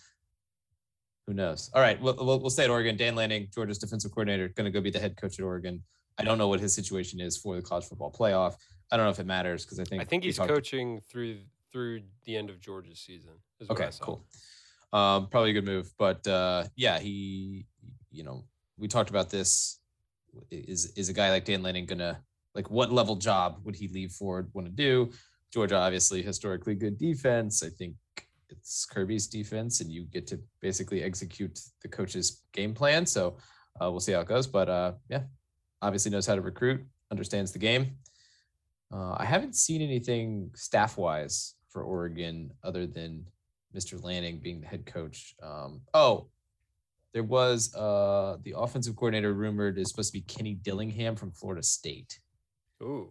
[1.26, 1.70] who knows?
[1.74, 2.96] All right, we'll we'll, we'll stay at Oregon.
[2.96, 5.82] Dan Lanning, Georgia's defensive coordinator, going to go be the head coach at Oregon.
[6.18, 8.56] I don't know what his situation is for the college football playoff.
[8.90, 11.38] I don't know if it matters because I think I think he's coaching through
[11.72, 13.32] through the end of Georgia's season.
[13.70, 14.24] okay, cool.
[14.92, 17.66] Um, probably a good move, but uh, yeah, he,
[18.10, 18.44] you know,
[18.78, 19.80] we talked about this.
[20.50, 22.22] Is is a guy like Dan Lanning gonna
[22.54, 24.48] like what level job would he leave for?
[24.52, 25.10] Want to do?
[25.52, 27.62] Georgia obviously historically good defense.
[27.62, 27.94] I think
[28.48, 33.06] it's Kirby's defense, and you get to basically execute the coach's game plan.
[33.06, 33.36] So
[33.80, 34.46] uh, we'll see how it goes.
[34.46, 35.22] But uh, yeah,
[35.82, 37.96] obviously knows how to recruit, understands the game.
[38.92, 43.26] Uh, I haven't seen anything staff wise for Oregon other than
[43.74, 44.02] Mr.
[44.02, 45.34] Lanning being the head coach.
[45.42, 46.28] Um, oh,
[47.12, 51.62] there was uh, the offensive coordinator rumored is supposed to be Kenny Dillingham from Florida
[51.62, 52.18] State.
[52.82, 53.10] Ooh.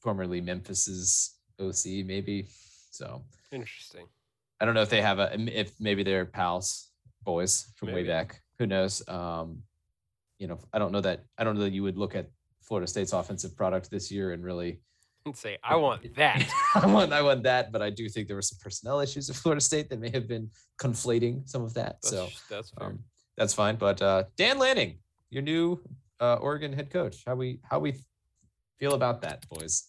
[0.00, 2.46] Formerly Memphis's OC, maybe.
[2.90, 4.06] So interesting.
[4.60, 6.90] I don't know if they have a if maybe they're pals,
[7.22, 8.02] boys from maybe.
[8.02, 8.40] way back.
[8.58, 9.06] Who knows?
[9.08, 9.62] Um,
[10.38, 12.30] you know, I don't know that I don't know that you would look at
[12.62, 14.80] Florida State's offensive product this year and really
[15.26, 16.48] and say, I want that.
[16.74, 19.36] I want I want that, but I do think there were some personnel issues at
[19.36, 21.98] Florida State that may have been conflating some of that.
[22.02, 22.88] That's, so that's fine.
[22.88, 22.98] Um,
[23.36, 23.76] that's fine.
[23.76, 24.98] But uh, Dan Lanning,
[25.30, 25.80] your new
[26.20, 27.22] uh, Oregon head coach.
[27.26, 27.94] How we how we
[28.78, 29.88] feel about that, boys?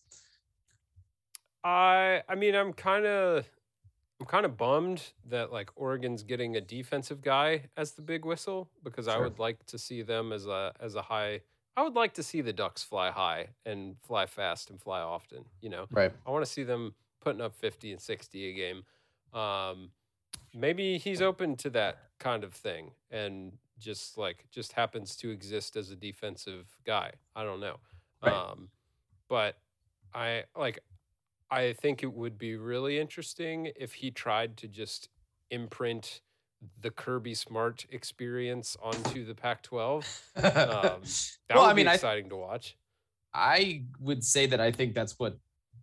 [1.64, 3.46] I I mean I'm kind of
[4.20, 8.70] I'm kind of bummed that like Oregon's getting a defensive guy as the big whistle
[8.84, 11.42] because I would like to see them as a as a high.
[11.78, 15.46] I would like to see the Ducks fly high and fly fast and fly often.
[15.62, 16.12] You know, Right.
[16.26, 18.84] I want to see them putting up 50 and 60 a game.
[19.40, 19.92] Um,
[20.56, 25.76] maybe he's open to that kind of thing and just like just happens to exist
[25.76, 27.12] as a defensive guy.
[27.36, 27.78] I don't know.
[28.24, 28.34] Right.
[28.34, 28.70] Um,
[29.30, 29.58] but
[30.16, 30.80] I like
[31.52, 35.10] I think it would be really interesting if he tried to just
[35.52, 36.22] imprint
[36.82, 39.96] the Kirby Smart experience onto the Pac-12.
[40.36, 42.78] Um, that well, would I mean, be I, exciting to watch.
[43.34, 45.38] I would say that I think that's what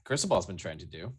[0.05, 1.13] Cristobal's been trying to do.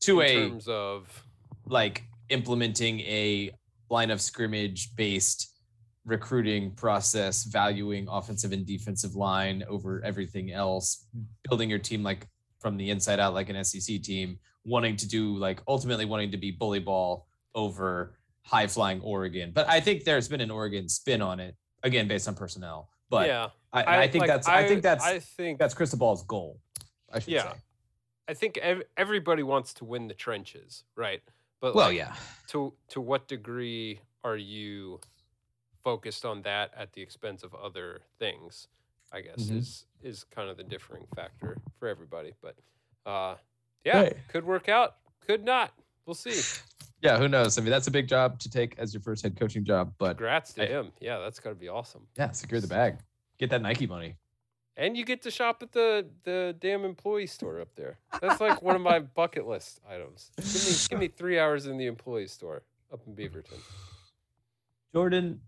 [0.00, 1.24] To in a terms of
[1.66, 3.50] like implementing a
[3.88, 5.52] line of scrimmage based
[6.04, 11.06] recruiting process, valuing offensive and defensive line over everything else,
[11.48, 12.26] building your team like
[12.60, 16.36] from the inside out, like an SEC team, wanting to do like ultimately wanting to
[16.36, 19.52] be bully ball over high flying Oregon.
[19.54, 22.90] But I think there's been an Oregon spin on it again based on personnel.
[23.08, 26.60] But yeah, I, I, think like, that's I, think that's I think that's Cristobal's goal.
[27.12, 27.52] I should Yeah.
[27.52, 27.58] say.
[28.28, 31.22] I think ev- everybody wants to win the trenches, right?
[31.60, 32.14] But Well, like, yeah.
[32.48, 35.00] to to what degree are you
[35.84, 38.66] focused on that at the expense of other things?
[39.12, 39.58] I guess Mhm.
[39.58, 42.32] is is kind of the differing factor for everybody.
[42.42, 42.56] But
[43.08, 43.36] uh,
[43.86, 45.72] yeah, could work out, could not.
[46.04, 46.40] We'll see.
[47.02, 47.58] Yeah, who knows?
[47.58, 50.16] I mean, that's a big job to take as your first head coaching job, but
[50.16, 50.72] Congrats to Hey.
[50.72, 50.92] him.
[51.00, 52.06] Yeah, that's got to be awesome.
[52.16, 52.98] yeah, secure the bag.
[53.38, 54.16] Get that Nike money.
[54.78, 57.98] And you get to shop at the the damn employee store up there.
[58.20, 60.30] That's like one of my bucket list items.
[60.36, 62.62] Give me give me three hours in the employee store
[62.92, 63.58] up in Beaverton.
[64.94, 65.40] Jordan,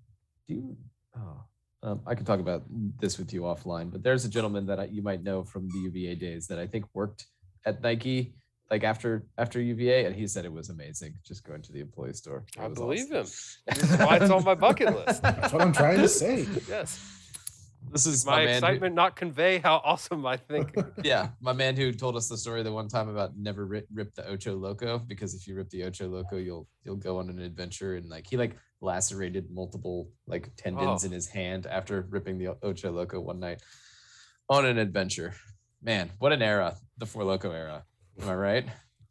[0.46, 0.76] do you?
[1.16, 1.42] Oh,
[1.82, 2.64] um, I can talk about
[3.00, 5.78] this with you offline, but there's a gentleman that I, you might know from the
[5.78, 7.26] UVA days that I think worked
[7.64, 8.34] at Nike,
[8.70, 12.12] like after after UVA, and he said it was amazing just going to the employee
[12.12, 12.44] store.
[12.56, 13.16] It I was believe awesome.
[13.16, 13.74] him.
[13.74, 15.22] This is why it's on my bucket list.
[15.22, 16.46] That's what I'm trying to say.
[16.68, 17.14] Yes.
[17.92, 20.74] This is My my, man who- excitement not convey how awesome I think.
[21.04, 24.12] yeah, my man who told us the story the one time about never rip, rip
[24.14, 27.38] the Ocho Loco because if you rip the Ocho Loco, you'll you'll go on an
[27.40, 31.06] adventure and like he like lacerated multiple like tendons Oh.
[31.06, 33.62] in his hand after ripping the Ocho Loco one night
[34.50, 35.34] on an adventure.
[35.82, 37.84] Man, what an era, the Four Loco era.
[38.20, 38.66] Am I right?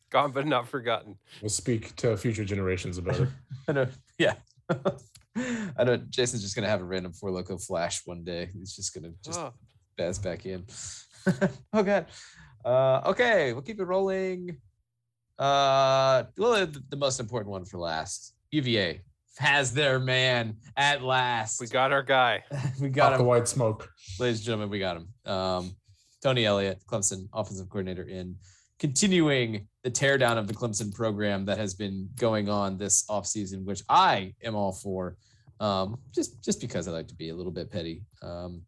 [0.09, 1.17] Gone but not forgotten.
[1.41, 3.29] We'll speak to future generations about it.
[3.67, 3.87] I know.
[4.17, 4.33] Yeah.
[5.77, 8.49] I know Jason's just gonna have a random Four Loco flash one day.
[8.53, 9.53] He's just gonna just Oh,
[9.97, 10.65] Baz back in.
[11.73, 12.07] oh god.
[12.65, 14.57] Uh, okay, we'll keep it rolling.
[15.39, 18.33] Uh, well, the, the most important one for last.
[18.51, 19.01] UVA
[19.37, 21.61] has their man at last.
[21.61, 22.43] we got our guy.
[22.81, 23.89] we got Pop the white smoke.
[24.19, 24.69] ladies and gentlemen.
[24.69, 25.07] We got him.
[25.31, 25.75] Um,
[26.21, 28.35] Tony Elliott, Clemson offensive coordinator, in
[28.79, 33.81] continuing the teardown of the Clemson program that has been going on this offseason, which
[33.89, 35.17] I am all for.
[35.59, 38.03] Um, just just because I like to be a little bit petty.
[38.21, 38.61] Um,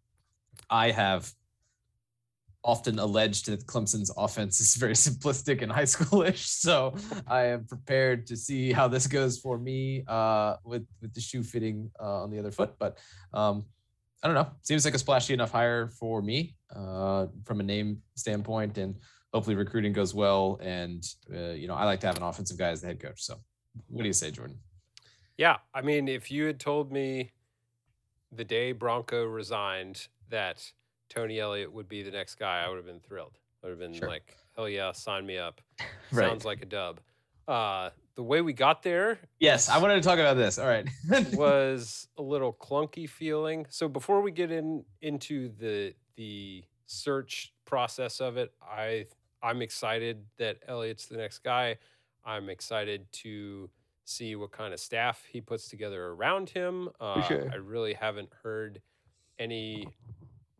[0.69, 1.31] I have
[2.63, 6.45] often alleged that Clemson's offense is very simplistic and high schoolish.
[6.45, 6.95] So
[7.27, 11.43] I am prepared to see how this goes for me uh, with with the shoe
[11.43, 12.73] fitting uh, on the other foot.
[12.79, 12.97] But
[13.33, 13.65] um,
[14.21, 14.47] I don't know.
[14.61, 18.95] Seems like a splashy enough hire for me uh, from a name standpoint, and
[19.33, 20.59] hopefully recruiting goes well.
[20.61, 21.03] And
[21.33, 23.21] uh, you know, I like to have an offensive guy as the head coach.
[23.21, 23.35] So,
[23.87, 24.57] what do you say, Jordan?
[25.37, 27.31] Yeah, I mean, if you had told me
[28.31, 30.69] the day Bronco resigned that
[31.09, 33.37] Tony Elliott would be the next guy, I would have been thrilled.
[33.63, 34.09] I would have been Sure.
[34.09, 35.61] like, hell yeah, sign me up.
[36.11, 36.27] Right.
[36.27, 37.01] Sounds like a dub.
[37.47, 40.59] Uh, the way we got there Yes, I wanted to talk about this.
[40.59, 40.85] All right.
[41.31, 43.65] was a little clunky feeling.
[43.69, 49.05] So before we get in into the the search process of it, I
[49.41, 51.77] I'm excited that Elliott's the next guy.
[52.25, 53.69] I'm excited to
[54.03, 56.89] see what kind of staff he puts together around him.
[56.99, 57.49] Uh, sure.
[57.53, 58.81] I really haven't heard
[59.39, 59.87] any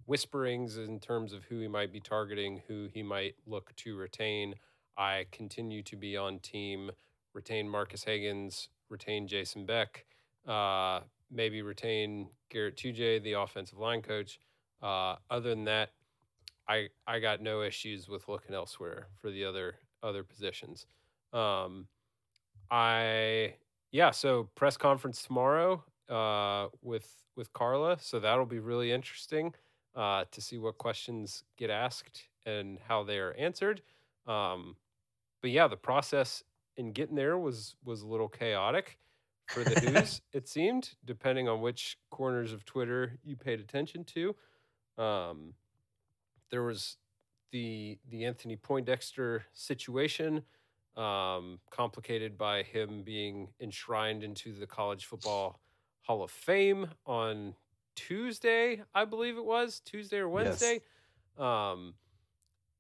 [0.05, 4.55] whisperings in terms of who he might be targeting, who he might look to retain.
[4.97, 6.91] I continue to be on team
[7.33, 10.05] retain Marques Hagans, retain Jason Beck,
[10.47, 11.01] uh,
[11.31, 14.39] maybe retain Garett Tujague, the offensive line coach.
[14.81, 15.91] Uh, other than that,
[16.67, 20.85] I I got no issues with looking elsewhere for the other other positions.
[21.33, 21.87] Um,
[22.71, 23.55] I
[23.91, 29.53] yeah, so press conference tomorrow uh, with with Carla, so that'll be really interesting
[29.95, 33.81] uh, to see what questions get asked and how they are answered.
[34.27, 34.75] Um,
[35.41, 36.43] but yeah, the process
[36.79, 38.97] in getting there was was a little chaotic
[39.47, 40.21] for the Hoos.
[40.33, 44.35] it seemed, depending on which corners of Twitter you paid attention to.
[44.97, 45.53] Um,
[46.49, 46.95] there was
[47.51, 50.41] the the Anthony Poindexter situation,
[50.95, 55.59] um, complicated by him being enshrined into the College Football
[56.03, 57.55] Hall of Fame on
[57.95, 60.79] Tuesday, I believe it was Tuesday or Wednesday.
[61.37, 61.95] Um,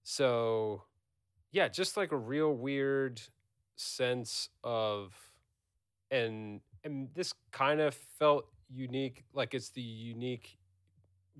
[0.03, 0.83] so
[1.51, 3.21] yeah, just like a real weird
[3.79, 5.13] sense of,
[6.11, 10.57] and and this kind of felt unique, like it's the unique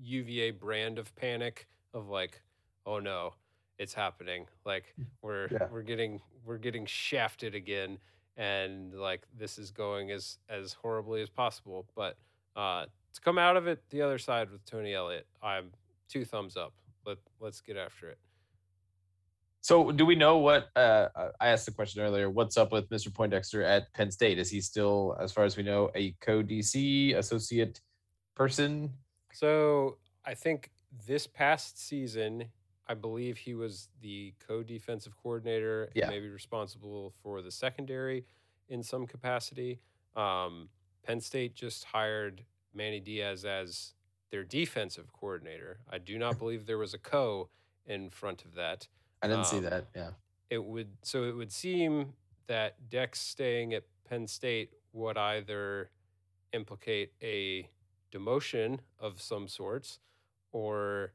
[0.02, 2.42] UVA brand of panic of like,
[2.86, 3.34] oh no,
[3.78, 4.46] it's happening.
[4.64, 5.68] Like we're Yeah.
[5.70, 7.98] we're getting we're getting shafted again,
[8.36, 11.86] and like this is going as as horribly as possible.
[11.94, 12.16] But
[12.56, 15.70] uh, to come out of it the other side with Tony Elliott, I'm
[16.08, 16.72] two thumbs up.
[17.04, 18.18] Let let's get after it.
[19.62, 20.68] So, do we know what?
[20.74, 22.30] Uh, uh, I asked the question earlier.
[22.30, 23.12] What's up with Mr.
[23.12, 24.38] Poindexter at Penn State?
[24.38, 27.80] Is he still, as far as we know, a co-DC associate
[28.34, 28.90] person?
[29.32, 30.70] So I think
[31.06, 32.46] this past season,
[32.88, 36.08] I believe he was the co-defensive coordinator and Yeah.
[36.08, 38.24] maybe responsible for the secondary
[38.70, 39.78] in some capacity.
[40.16, 40.70] Um,
[41.02, 43.94] Penn State just hired Manny Diaz as
[44.30, 45.80] their defensive coordinator.
[45.90, 47.50] I do not believe there was a co
[47.84, 48.88] in front of that.
[49.22, 49.86] I didn't see Um, that.
[49.94, 50.10] Yeah.
[50.50, 52.14] It would so it would seem
[52.46, 55.90] that Dex staying at Penn State would either
[56.52, 57.68] implicate a
[58.12, 60.00] demotion of some sorts
[60.52, 61.12] or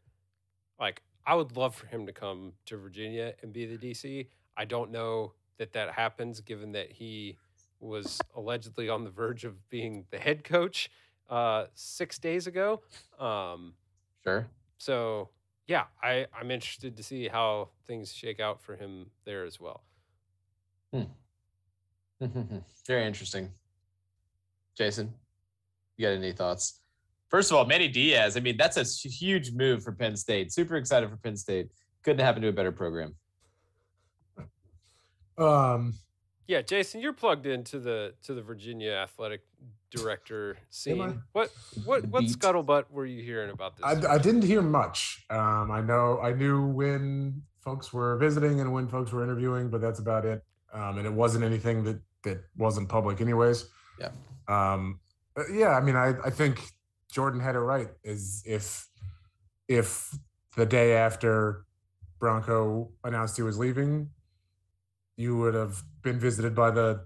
[0.80, 4.28] like I would love for him to come to Virginia and be the DC.
[4.56, 7.38] I don't know that that happens given that he
[7.80, 10.90] was allegedly on the verge of being the head coach
[11.30, 12.82] uh 6 days ago.
[13.20, 13.74] Um
[14.24, 14.48] Sure.
[14.78, 15.30] so
[15.68, 19.84] yeah, I, I'm interested to see how things shake out for him there as well.
[22.88, 23.52] Very interesting.
[24.78, 25.14] Jason,
[25.98, 26.82] you got any thoughts?
[27.30, 28.38] First of all, Manny Diaz.
[28.38, 30.54] I mean, that's a huge move for Penn State.
[30.54, 31.70] Super excited for Penn State.
[32.04, 33.16] Couldn't happen to a better program.
[35.38, 35.96] Um,
[36.48, 39.42] Yeah, Jason, you're plugged into the to the Virginia athletic
[39.96, 41.02] director scene.
[41.02, 41.14] I?
[41.34, 41.52] What
[41.86, 42.32] what what Beat.
[42.32, 43.86] scuttlebutt were you hearing about this?
[43.86, 45.26] I, I didn't hear much.
[45.30, 49.82] Um, I know I knew when folks were visiting and when folks were interviewing, but
[49.82, 50.44] that's about it.
[50.74, 53.70] Um, and it wasn't anything that that wasn't public, anyways.
[54.00, 54.10] Yeah.
[54.48, 55.00] Um,
[55.52, 56.62] yeah, I mean, I I think
[57.12, 57.90] Jordan had it right.
[58.04, 58.88] Is if
[59.68, 60.18] if
[60.56, 61.66] the day after
[62.20, 64.10] Bronco announced he was leaving,
[65.18, 67.06] you would have been visited by the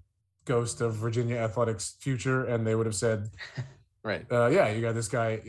[0.50, 3.30] ghost of Virginia athletics future, and they would have said,
[4.04, 4.26] Right.
[4.32, 5.40] uh, yeah, you got this guy.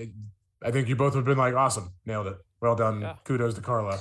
[0.62, 2.36] I think you both would have been like, awesome, nailed it.
[2.60, 3.00] Well done.
[3.00, 3.14] Yeah.
[3.24, 3.98] Kudos to Carla.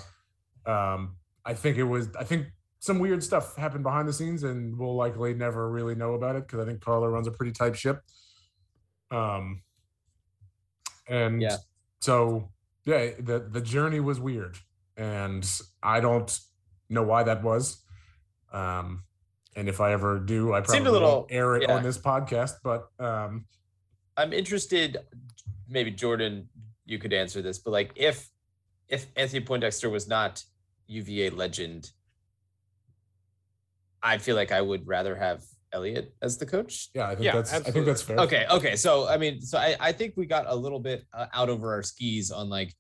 [0.66, 2.48] Um, I think it was, I think
[2.80, 6.46] some weird stuff happened behind the scenes and we'll likely never really know about it
[6.46, 8.02] because I think Carla runs a pretty tight ship.
[9.12, 9.62] Um,
[11.08, 11.58] and Yeah.
[12.02, 12.50] so,
[12.86, 14.58] yeah, the, the journey was weird
[14.98, 15.50] and
[15.82, 16.38] I don't
[16.90, 17.84] know why that was.
[18.52, 19.04] Um,
[19.60, 21.76] and if I ever do, I Seemed probably a little- won't air it yeah.
[21.76, 23.46] on this podcast, but um,
[24.18, 24.98] I'm interested.
[25.68, 26.48] Maybe Jordan,
[26.86, 28.30] you could answer this, but like if
[28.88, 30.44] if Anthony Poindexter was not
[30.88, 31.92] UVA legend,
[34.02, 36.90] I feel like I would rather have Elliot as the coach.
[36.96, 38.18] yeah, I think Yeah, that's, I think that's fair.
[38.18, 38.76] Okay, okay.
[38.76, 41.74] So I mean, so I, I think we got a little bit uh, out over
[41.74, 42.74] our skis on like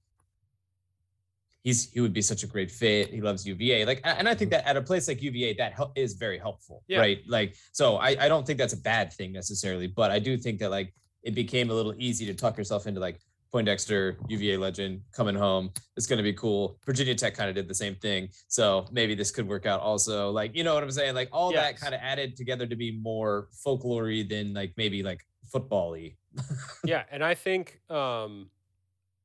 [1.63, 3.09] he's he would be such a great fit.
[3.09, 5.91] He loves UVA, like, and I think that at a place like UVA, that hel-
[5.95, 6.99] is very helpful, Yeah.
[6.99, 7.19] right?
[7.27, 10.59] Like, so I I don't think that's a bad thing necessarily, but I do think
[10.59, 10.93] that like
[11.23, 13.19] it became a little easy to tuck yourself into like
[13.51, 15.71] Poindexter, UVA legend, coming home.
[15.97, 16.77] It's going to be cool.
[16.85, 18.29] Virginia Tech kind of did the same thing.
[18.47, 20.29] So maybe this could work out also.
[20.29, 21.15] Like, you know what I'm saying?
[21.15, 25.25] Like all that kind of added together to be more folklore than like maybe like
[25.51, 26.13] football y.
[26.85, 28.51] yeah, and I think um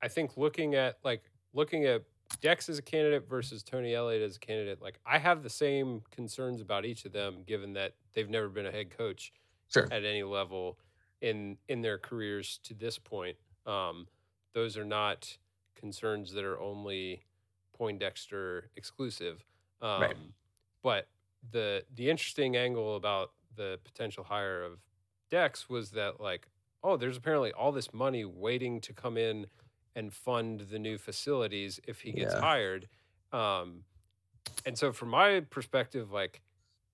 [0.03, 1.23] I think looking at like
[1.53, 2.03] looking at
[2.41, 6.03] Dex as a candidate versus Tony Elliott as a candidate, like I have the same
[6.11, 9.33] concerns about each of them given that they've never been a head coach
[9.73, 9.89] Sure.
[9.91, 10.79] at any level
[11.21, 13.37] in in their careers to this point.
[13.67, 14.07] Um,
[14.53, 15.37] those are not
[15.75, 17.23] concerns that are only
[17.79, 19.45] Poindexter exclusive.
[19.81, 20.17] Um, Right.
[20.83, 21.09] But
[21.51, 24.79] the the interesting angle about the potential hire of
[25.31, 26.49] Dex was that like,
[26.83, 29.47] oh, there's apparently all this money waiting to come in
[29.95, 32.41] and fund the new facilities if he gets Yeah.
[32.41, 32.89] hired.
[33.33, 33.85] Um,
[34.65, 36.43] and so from my perspective, like,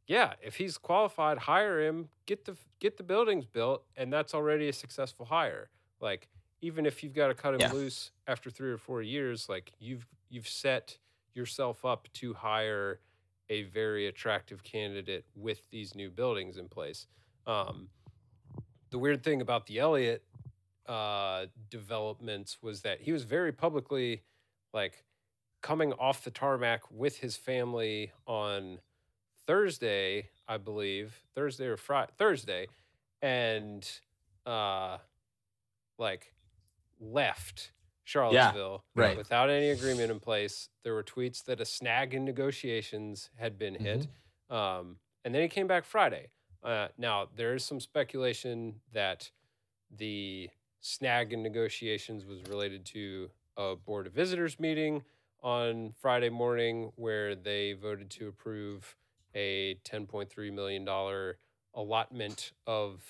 [0.06, 4.68] yeah, if he's qualified, hire him, get the get the buildings built, and that's already
[4.68, 5.70] a successful hire.
[6.00, 6.28] Like
[6.62, 7.72] even if you've got to cut him Yeah.
[7.72, 10.98] loose after three or four years, like you've you've set
[11.34, 13.00] yourself up to hire
[13.50, 17.06] a very attractive candidate with these new buildings in place.
[17.46, 17.88] Um,
[18.90, 20.24] the weird thing about the Elliott
[20.90, 24.22] uh, developments was that he was very publicly
[24.74, 25.04] like
[25.62, 28.80] coming off the tarmac with his family on
[29.46, 32.66] Thursday, I believe, Thursday or Friday, Thursday,
[33.22, 33.88] and
[34.44, 34.98] uh,
[35.96, 36.34] like
[37.00, 37.70] left
[38.02, 39.16] Charlottesville right.
[39.16, 40.70] without any agreement in place.
[40.82, 44.08] There were tweets that a snag in negotiations had been hit,
[44.50, 46.30] um, and then he came back Friday.
[46.64, 49.30] Uh, now there is some speculation that
[49.96, 50.50] the
[50.80, 55.02] snag in negotiations was related to a board of visitors meeting
[55.42, 58.96] on Friday morning where they voted to approve
[59.34, 60.88] a $10.3 million
[61.74, 63.02] allotment of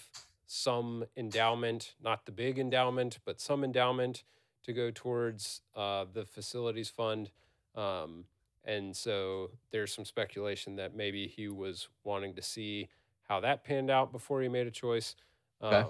[0.46, 4.24] some endowment, not the big endowment, but some endowment
[4.64, 7.30] to go towards uh, the facilities fund.
[7.74, 8.24] Um,
[8.64, 12.88] and so there's some speculation that maybe he was wanting to see
[13.28, 15.14] how that panned out before he made a choice.
[15.60, 15.88] Um, Okay.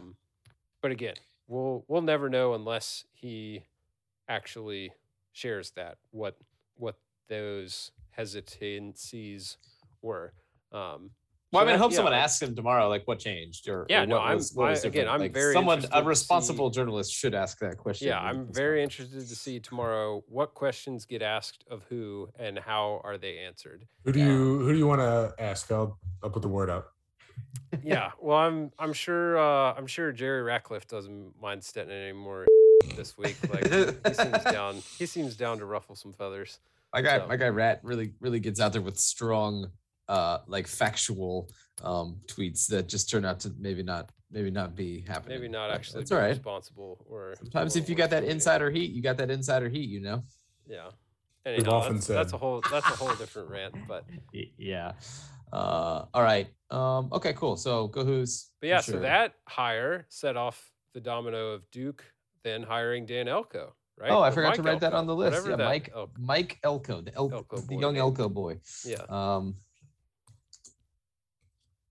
[0.83, 1.15] But again,
[1.51, 3.65] we'll we'll never know unless he
[4.29, 4.93] actually
[5.33, 6.37] shares that what
[6.77, 6.97] what
[7.29, 9.57] those hesitancies
[10.03, 10.33] were.
[10.73, 11.11] Um,
[11.53, 13.69] Well, I so mean, I hope yeah, someone like- asks him tomorrow, like, what changed,
[13.69, 15.09] or Yeah, or no, what I'm- was, what was I- again.
[15.09, 18.07] I'm Like, very someone, a responsible see- journalist should ask that question.
[18.09, 18.85] Yeah, I'm very not.
[18.85, 23.87] interested to see tomorrow what questions get asked of who and how are they answered.
[24.05, 25.71] Who do you who do you want to ask?
[25.73, 26.87] I'll I'll put the word out.
[27.83, 32.47] Yeah, well, I'm I'm sure uh, I'm sure Jerry Ratcliffe doesn't mind stepping in anymore
[32.97, 33.37] this week.
[33.53, 34.75] Like he, he seems down.
[34.99, 36.59] He seems down to ruffle some feathers.
[36.93, 39.71] My guy, So- my guy Rat really, really gets out there with strong,
[40.09, 41.49] uh, like factual
[41.83, 45.39] um tweets that just turn out to maybe not, maybe not be happening.
[45.39, 46.29] Maybe not actually That's all right.
[46.31, 48.35] responsible or Sometimes or if you got that worth noting.
[48.37, 49.89] insider heat, you got that insider heat.
[49.89, 50.25] You know.
[50.69, 50.91] Yeah.
[51.47, 53.75] Anyhow, often that's, that's a whole that's a whole different rant.
[53.89, 54.05] But
[54.59, 54.93] Yeah.
[55.53, 56.05] Uh.
[56.15, 56.49] All right.
[56.71, 57.09] Um.
[57.13, 57.33] Okay.
[57.33, 57.57] Cool.
[57.57, 58.51] So go Hoos.
[58.61, 62.05] but yeah, so that hire set off the domino of Duke
[62.43, 63.75] then hiring Dan Elko.
[63.99, 64.11] Right?
[64.11, 65.47] Oh, I Or forgot to Mike write that on the list.
[65.47, 67.97] Yeah, Mike Elko- Mike Elko, the, El- Elko the young.
[67.99, 68.59] Elko boy.
[68.85, 69.03] Yeah.
[69.11, 69.57] Um,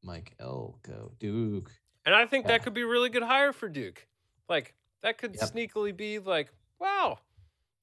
[0.03, 1.71] Mike Elko, Duke.
[2.05, 2.53] And I think Yeah.
[2.53, 4.07] that could be a really good hire for Duke.
[4.47, 5.51] Like that could Yep.
[5.51, 6.49] sneakily be like,
[6.79, 7.19] wow,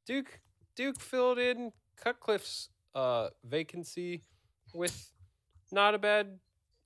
[0.07, 0.41] Duke
[0.74, 4.24] Duke filled in Cutcliffe's uh, vacancy
[4.74, 5.11] with
[5.73, 6.39] not a bad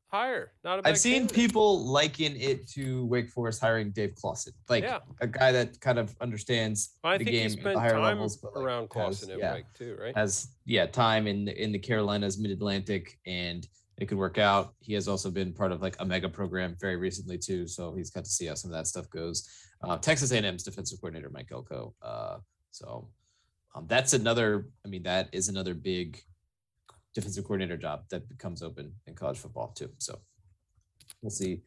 [0.09, 0.53] hire.
[0.65, 1.37] Not a bad I've seen candidate.
[1.37, 4.99] people liken it to Wake Forest hiring Dave Clawson, like Yeah.
[5.21, 7.93] a guy that kind of understands I the think he game at spent the higher
[7.93, 10.17] time levels, but like, around Clawson and yeah, Wake too, right?
[10.17, 13.69] has yeah time in the, in the Carolinas, Mid Atlantic, and
[13.99, 14.75] it could work out.
[14.81, 18.11] He has also been part of like a mega program very recently too, so he's
[18.11, 19.49] got to see how some of that stuff goes.
[19.85, 21.95] Uh, Texas A&M's defensive coordinator Mike Elko.
[22.03, 22.39] Uh,
[22.71, 23.09] so
[23.75, 24.67] um, that's another.
[24.85, 26.21] I mean, that is another big
[27.15, 29.91] defensive coordinator job that becomes open in college football too.
[29.99, 30.19] So
[31.23, 31.63] we'll see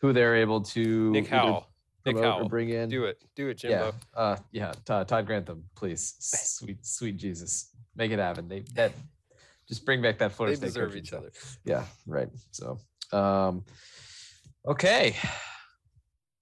[0.00, 1.66] who they're able to Nick Howell.
[2.06, 2.48] Nick Howell.
[2.48, 2.88] bring in.
[2.90, 3.22] Do it.
[3.34, 3.94] Do it, Yeah, Jimbo.
[4.14, 4.72] uh, yeah.
[4.84, 8.46] Todd, Todd Grantham, please, sweet, sweet Jesus, make it happen.
[8.48, 8.92] They that
[9.68, 11.30] just bring back that They Florida State deserve each other.
[11.64, 12.28] Yeah, right.
[12.50, 12.78] So,
[13.12, 13.64] um,
[14.66, 15.16] okay.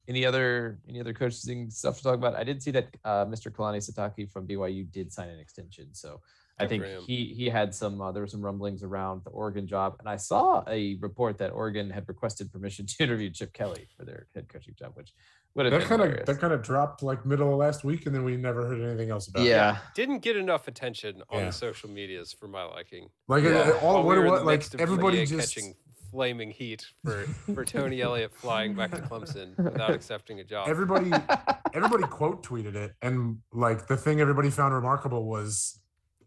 [0.09, 2.35] Any other any other coaching stuff to talk about?
[2.35, 3.53] I did see that uh, Mr.
[3.53, 6.21] Kalani Sitake from BYU did sign an extension, so
[6.59, 9.97] I think he he had some uh, there were some rumblings around the Oregon job,
[9.99, 14.05] and I saw a report that Oregon had requested permission to interview Chip Kelly for
[14.05, 15.13] their head coaching job, which
[15.55, 18.15] would have That kind of that kind of dropped like middle of last week, and
[18.15, 19.49] then we never heard anything else about it.
[19.49, 19.79] yeah.
[19.95, 21.47] Didn't get enough attention on Yeah.
[21.47, 23.09] the social medias for my liking.
[23.29, 23.73] Like Yeah.
[23.83, 25.75] all While we what, were in what the like everybody Leah just catching
[26.11, 27.23] flaming heat for
[27.55, 30.69] for Tony Elliott flying back to Clemson without accepting a job.
[30.69, 31.11] everybody
[31.75, 35.79] everybody quote tweeted it, and like the thing everybody found remarkable was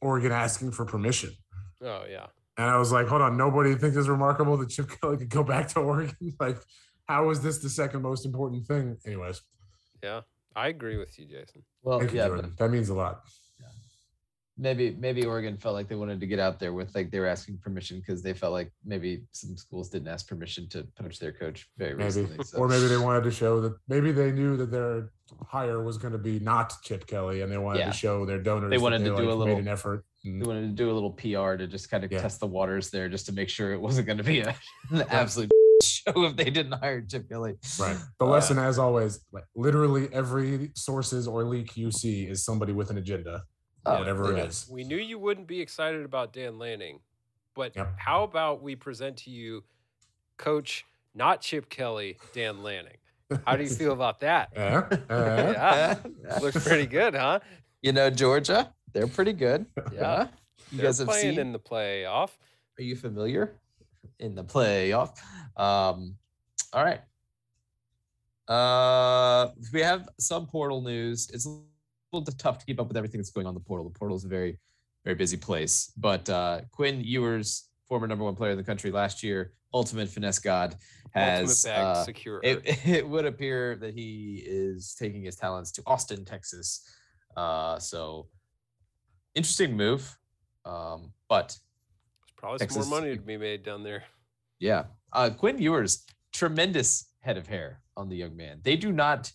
[0.06, 1.32] Oregon asking for permission.
[1.84, 2.28] oh yeah.
[2.58, 5.44] And I was like, hold on, nobody thinks it's remarkable that Chip Kelly could go
[5.44, 6.16] back to Oregon.
[6.40, 6.58] like,
[7.08, 8.98] how is this the second most important thing?
[9.06, 9.42] Anyways,
[10.04, 10.22] Yeah.
[10.56, 11.64] I agree with you, Jason.
[11.84, 13.24] Well, thank you, yeah, but That means a lot.
[14.58, 17.26] maybe maybe Oregon felt like they wanted to get out there with like they were
[17.28, 21.34] asking permission because they felt like maybe some schools didn't ask permission to poach their
[21.34, 22.46] coach very Maybe, recently.
[22.46, 22.60] So.
[22.60, 25.10] or maybe they wanted to show that maybe they knew that their
[25.48, 27.86] hire was going to be not Chip Kelly, and they wanted Yeah.
[27.88, 30.06] to show their donors They that wanted to do a like, little- made an effort.
[30.24, 32.22] And- they wanted to do a little PR to just kind of Yeah.
[32.22, 34.56] test the waters there, just to make sure it wasn't going to be a,
[34.92, 35.52] an absolute
[35.84, 37.56] show if they didn't hire Chip Kelly.
[37.80, 37.98] Right.
[38.20, 42.74] The Uh, lesson, as always, like literally every sources or leak you see is somebody
[42.74, 43.44] with an agenda,
[43.86, 44.44] Oh, whatever yeah.
[44.44, 44.68] it is.
[44.70, 47.00] We knew you wouldn't be excited about Dan Lanning,
[47.56, 47.96] but Yep.
[47.98, 49.64] how about we present to you
[50.38, 52.98] coach not Chip Kelly, Dan Lanning?
[53.46, 54.50] How do you feel about that?
[54.56, 54.88] Yeah.
[55.10, 56.40] Yeah.
[56.42, 57.40] Looks pretty good, huh?
[57.82, 59.66] You know Georgia, they're pretty good.
[59.94, 60.28] Yeah,
[60.72, 61.40] you They're guys have playing seen.
[61.40, 62.32] in the playoff.
[62.80, 63.54] Are you familiar
[64.20, 65.18] in the playoff?
[65.56, 66.16] Um,
[66.74, 67.02] all right.
[68.48, 71.30] Uh, we have some portal news.
[71.34, 71.60] It's a
[72.12, 73.88] little tough to keep up with everything that's going on in the portal.
[73.90, 74.60] The portal is a very,
[75.04, 75.92] very busy place.
[75.98, 80.40] But uh, Quinn Ewers, former number one player in the country last year, ultimate finesse
[80.40, 80.76] god,
[81.12, 82.40] has uh, secure.
[82.44, 86.88] it, it would appear that he is taking his talents to Austin, Texas.
[87.38, 88.28] Uh, so
[89.36, 90.18] interesting move.
[90.66, 94.04] Um, but There's probably Texas- some more money to be made down there.
[94.60, 98.60] yeah, uh, Quinn Ewers, tremendous head of hair on the young man.
[98.64, 99.32] They do not.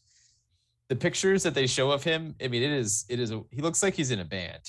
[0.88, 3.62] The pictures that they show of him, I mean, it is it is a, he
[3.62, 4.61] looks like he's in a band.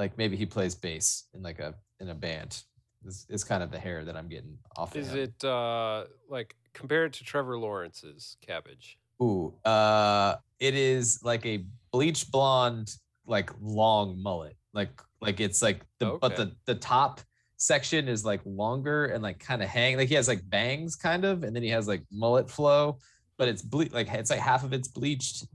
[0.00, 2.62] Like maybe he plays bass in like a in a band.
[3.04, 4.94] Is is kind of the hair that I'm getting off.
[4.94, 5.18] of Is him.
[5.18, 8.98] it uh like compared to Trevor Lawrence's cabbage?
[9.22, 12.94] Ooh, uh, it is like a bleach blonde,
[13.26, 14.56] like long mullet.
[14.72, 14.88] Like
[15.20, 17.20] like it's like the but the the top
[17.58, 19.98] section is like longer and like kind of hang.
[19.98, 22.98] Like he has like bangs kind of, and then he has like mullet flow,
[23.36, 25.46] but it's ble- like it's like half of it's bleached.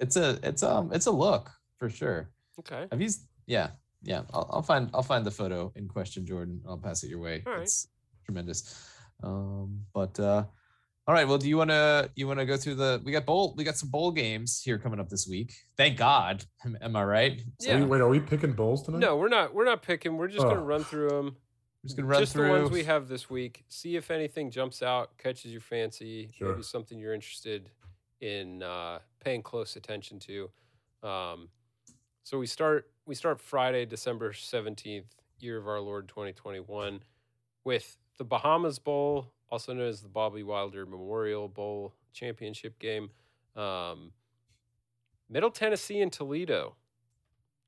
[0.00, 2.30] It's a it's um it's a look for sure.
[2.60, 2.86] Okay.
[2.90, 3.10] Have you?
[3.46, 3.68] S- Yeah,
[4.02, 4.22] yeah.
[4.32, 6.60] I'll, I'll find I'll find the photo in question, Jordan.
[6.68, 7.42] I'll pass it your way.
[7.46, 7.62] All right.
[7.62, 7.88] It's
[8.24, 8.88] tremendous.
[9.22, 10.44] Um, but uh,
[11.06, 11.26] all right.
[11.26, 13.00] Well, do you want to you want to go through the?
[13.04, 13.54] We got bowl.
[13.56, 15.52] We got some bowl games here coming up this week.
[15.76, 16.44] Thank God.
[16.64, 17.42] Am, am I right?
[17.60, 17.84] So Yeah.
[17.84, 18.98] wait, are we picking bowls tonight?
[18.98, 19.54] No, we're not.
[19.54, 20.16] We're not picking.
[20.16, 20.64] We're just gonna Oh.
[20.64, 21.36] run through them.
[21.82, 22.46] We're just gonna run just through.
[22.46, 23.64] the ones we have this week.
[23.68, 26.50] See if anything jumps out, catches your fancy, Sure.
[26.50, 27.70] maybe something you're interested
[28.20, 30.50] in uh, paying close attention to.
[31.08, 31.48] Um,
[32.26, 37.04] so we start we start Friday, December seventeenth, year of our Lord twenty twenty one,
[37.62, 43.10] with the Bahamas Bowl, also known as the Bobby Wilder Memorial Bowl championship game.
[43.54, 44.10] Um,
[45.30, 46.74] Middle Tennessee and Toledo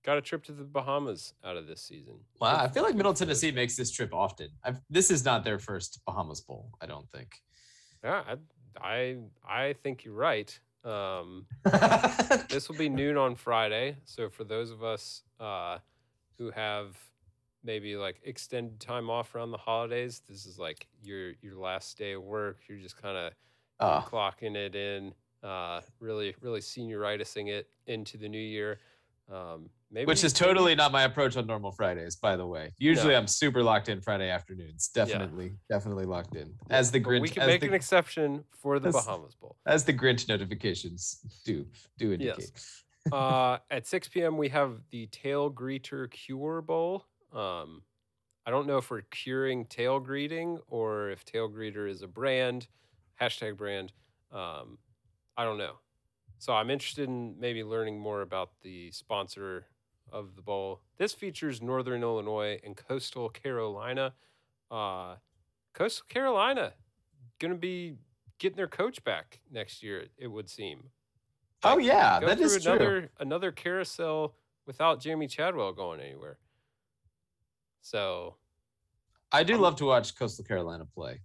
[0.03, 2.15] got a trip to the Bahamas out of this season.
[2.41, 3.15] Wow, I feel like Middle.
[3.15, 4.49] Tennessee makes this trip often.
[4.65, 6.73] I've, this is not their first Bahamas Bowl.
[6.81, 7.43] I don't think.
[8.03, 8.37] Yeah, I,
[8.81, 9.17] I
[9.49, 10.59] I think you're right.
[10.89, 11.47] Um,
[12.49, 15.79] this will be noon on Friday, so for those of us uh,
[16.39, 16.97] who have
[17.63, 22.13] maybe like extended time off around the holidays, this is like your your last day
[22.13, 22.59] of work.
[22.69, 23.33] You're just kind of
[23.81, 28.79] Oh, clocking it in, uh, really really senioritising it into the new year.
[29.33, 32.73] Um, maybe which is totally not my approach on normal Fridays, by the way.
[32.79, 34.89] Usually, I'm super locked in Friday afternoons.
[34.89, 36.55] Definitely, definitely locked in.
[36.71, 39.57] As the but Grinch, we can make the, an exception for the as- Bahamas Bowl.
[39.67, 41.67] as the Grinch notifications do
[41.97, 42.19] do Yes.
[42.39, 42.63] indicate.
[43.13, 44.37] uh, at 6 p.m.
[44.37, 47.07] we have the Tail Greeter Cure Bowl.
[47.33, 47.83] Um,
[48.47, 52.67] I don't know if we're curing tail greeting or if tail greeter is a brand,
[53.21, 53.93] hashtag brand.
[54.33, 54.79] Um,
[55.37, 55.75] I don't know.
[56.39, 59.67] So I'm interested in maybe learning more about the sponsor
[60.13, 60.81] of the bowl.
[60.97, 64.15] This features Northern Illinois and Coastal Carolina.
[64.71, 65.17] Uh,
[65.75, 66.73] Coastal Carolina
[67.39, 67.97] going to be
[68.39, 70.07] getting their coach back next year.
[70.17, 70.91] It would seem.
[71.65, 72.73] Oh Like, yeah, go that through is true.
[72.73, 74.35] another another carousel
[74.67, 76.39] without Jamey Chadwell going anywhere.
[77.81, 78.37] So
[79.33, 81.21] I do I'm- love to watch Coastal Carolina play.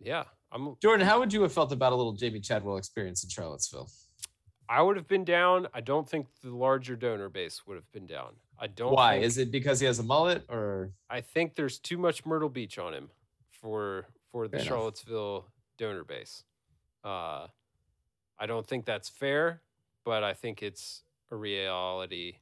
[0.00, 3.30] yeah, I'm Jordan, how would you have felt about a little Jamey Chadwell experience in
[3.30, 3.90] Charlottesville?
[4.68, 5.66] I would have been down.
[5.74, 8.34] I don't think the larger donor base would have been down.
[8.58, 8.92] I don't.
[8.92, 9.14] Why?
[9.14, 12.48] think- Is it because he has a mullet or I think there's too much Myrtle
[12.48, 13.10] Beach on him
[13.50, 14.68] for for the Fair enough.
[14.68, 15.46] Charlottesville
[15.78, 16.42] donor base.
[17.04, 17.46] Uh,
[18.38, 19.62] I don't think that's fair,
[20.04, 22.36] but I think it's a reality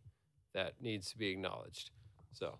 [0.55, 1.91] that needs to be acknowledged.
[2.33, 2.59] So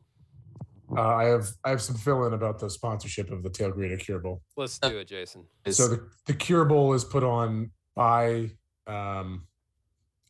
[0.97, 3.99] Uh, I have I have some fill in about the sponsorship of the Tail Greeter
[3.99, 4.43] Cure Bowl.
[4.57, 5.45] let's do it, Jason.
[5.71, 8.51] So the, the Cure Bowl is put on by
[8.87, 9.47] um,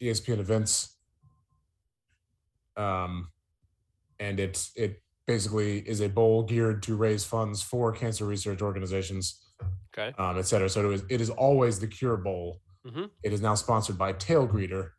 [0.04, 0.96] ESPN events.
[2.76, 3.28] Um,
[4.18, 9.40] and it's it basically is a bowl geared to raise funds for cancer research organizations,
[9.96, 10.14] Okay.
[10.18, 10.68] um, et cetera.
[10.68, 12.60] So it is, it is always the Cure Bowl.
[12.86, 13.10] Mhm.
[13.22, 14.90] It is now sponsored by Tail Greeter,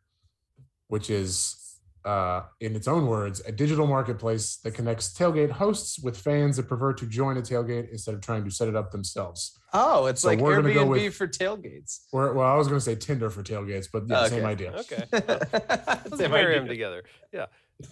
[0.88, 6.16] which is, uh, in its own words, a digital marketplace that connects tailgate hosts with
[6.16, 9.56] fans that prefer to join a tailgate instead of trying to set it up themselves.
[9.78, 12.06] Oh, it's So like we're gonna go Airbnb with- for tailgates.
[12.12, 14.72] Or, well, I was going to say Tinder for tailgates, but yeah, same idea.
[14.72, 15.04] Okay.
[15.12, 16.58] Let's Same marry idea.
[16.60, 17.02] them together.
[17.32, 17.46] Yeah.
[17.84, 17.86] Oh.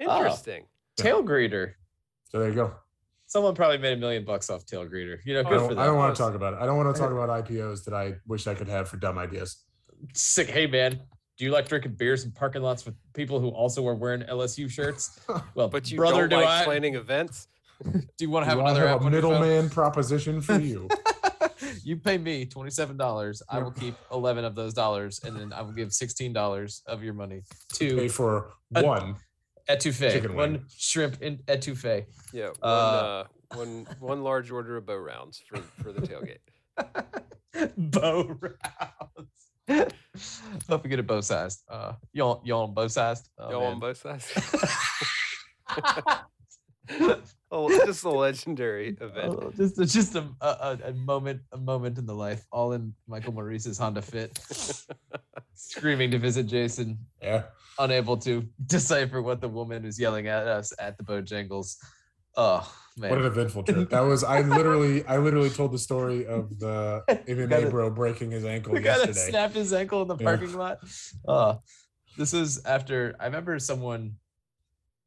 [0.00, 0.64] Interesting.
[0.96, 1.72] Tail greeter.
[2.30, 2.74] So there you go.
[3.26, 5.18] Someone probably made a million bucks off tail greeter.
[5.24, 5.78] You know, I good for don't.
[5.78, 6.58] I don't want to talk about it.
[6.60, 9.18] I don't want to talk about IPOs that I wish I could have for dumb
[9.18, 9.64] ideas.
[10.14, 10.48] Sick.
[10.48, 11.00] Hey man,
[11.38, 14.68] do you like drinking beers in parking lots with people who also are wearing LSU
[14.70, 15.20] shirts?
[15.54, 16.64] Well, But you brother, don't do like I?
[16.64, 17.48] planning events.
[17.92, 19.40] Do you want to have Do I another have app a on your phone?
[19.40, 20.88] middleman proposition for you.
[21.84, 23.42] you pay me twenty-seven dollars.
[23.48, 27.02] I will keep eleven of those dollars, and then I will give sixteen dollars of
[27.02, 27.42] your money
[27.78, 29.16] Pay to for Uh, one.
[29.68, 30.12] etouffee.
[30.12, 30.34] chicken.
[30.34, 32.04] One shrimp in etouffee.
[32.32, 32.48] Yeah.
[32.48, 33.24] One, Uh, uh,
[33.54, 36.42] one, one large order of bow rounds for, for the tailgate.
[37.76, 39.86] Bow rounds.
[40.68, 41.62] Hope we get it bow sized.
[41.68, 43.28] Uh, you on you on both sized?
[43.38, 43.80] Oh, Go on man.
[43.80, 44.26] both sides.
[47.50, 49.34] Oh, just a legendary oh, event.
[49.42, 50.46] Oh, just a, just a, a
[50.84, 52.44] a- a moment a moment in the life.
[52.52, 54.38] All in Michael Maurice's Honda Fit,
[55.54, 57.44] screaming to visit Jason, Yeah.
[57.78, 61.76] unable to decipher what the woman is yelling at us at the Bojangles.
[62.36, 62.62] Oh
[62.96, 63.90] man, What an eventful trip.
[63.90, 68.30] That was I literally I literally told the story of the MMA gotta- bro breaking
[68.30, 69.30] his ankle the guy that yesterday.
[69.30, 70.24] snapped his ankle in the Yeah.
[70.24, 70.78] parking lot.
[71.26, 71.60] Oh,
[72.16, 74.14] this is after I remember someone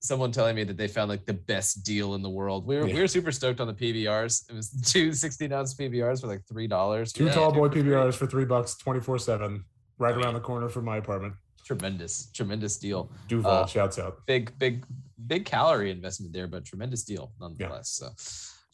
[0.03, 2.67] someone telling me that they found like the best deal in the world.
[2.67, 2.93] We were Yeah.
[2.95, 4.49] we were super stoked on the PBRs.
[4.49, 7.11] It was two 16 ounce PBRs for like three dollars.
[7.13, 7.83] Two tall boy for free.
[7.83, 9.63] PBRs for three bucks, twenty four seven,
[9.97, 11.33] right around the corner from my apartment.
[11.65, 13.09] Tremendous, tremendous deal.
[13.29, 14.25] Duval Uh, shouts out.
[14.27, 14.85] Big, big,
[15.27, 17.89] big calorie investment there, but tremendous deal nonetheless.
[17.89, 18.05] So,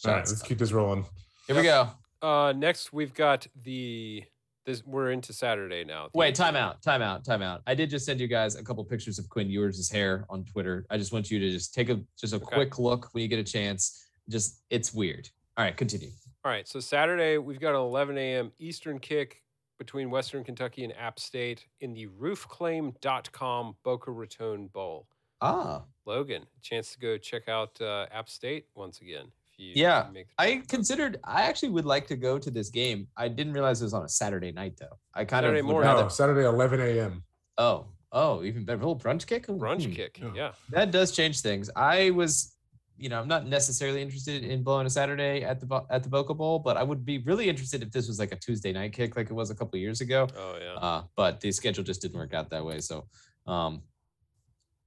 [0.09, 0.47] All right, let's out.
[0.47, 1.05] keep this rolling.
[1.45, 1.89] here we go.
[2.23, 4.23] Uh, next we've got the
[4.69, 4.85] this.
[4.85, 6.09] We're into Saturday now.
[6.13, 6.37] Wait, 18th.
[6.37, 7.61] time out, time out, time out.
[7.67, 10.85] I did just send you guys a couple pictures of Quinn Ewers' hair on Twitter.
[10.89, 12.45] I just want you to just take a just a Okay.
[12.55, 14.05] quick look when you get a chance.
[14.29, 15.27] Just it's weird.
[15.57, 16.09] All right, continue.
[16.45, 18.51] All right, so Saturday we've got an 11 a.m.
[18.59, 19.41] Eastern kick
[19.77, 25.07] between Western Kentucky and App State in the roofclaim.com Boca Raton Bowl.
[25.41, 29.31] Ah, Logan, chance to go check out uh, App State once again.
[29.59, 31.19] If you Yeah, make I considered.
[31.23, 33.07] I actually would like to go to this game.
[33.17, 34.97] I didn't realize it was on a Saturday night though.
[35.13, 35.89] I kind Saturday of would morning.
[35.89, 36.03] rather.
[36.03, 37.23] No, Saturday eleven a.m.
[37.57, 38.77] Oh, oh, even better.
[38.79, 39.47] little brunch kick.
[39.47, 39.91] brunch Hmm.
[39.91, 40.19] kick.
[40.19, 40.31] Yeah.
[40.33, 40.51] Yeah.
[40.69, 41.69] that does change things.
[41.75, 42.55] I was,
[42.97, 46.33] you know, I'm not necessarily interested in blowing a Saturday at the at the Boca
[46.33, 49.17] Bowl, but I would be really interested if this was like a Tuesday night kick,
[49.17, 50.27] like it was a couple years ago.
[50.37, 50.75] Oh yeah.
[50.75, 52.79] Uh, but the schedule just didn't work out that way.
[52.79, 53.05] So,
[53.45, 53.81] um,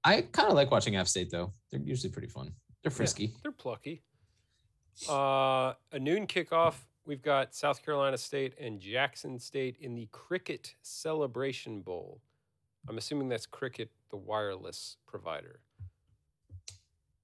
[0.05, 1.53] I kind of like watching App State though.
[1.70, 2.53] They're usually pretty fun.
[2.83, 3.33] They're frisky.
[3.43, 4.03] They're plucky.
[5.09, 6.74] Uh, a noon kickoff.
[7.05, 12.20] We've got South Carolina State and Jackson State in the Cricket Celebration Bowl.
[12.88, 15.61] I'm assuming that's Cricket, the wireless provider.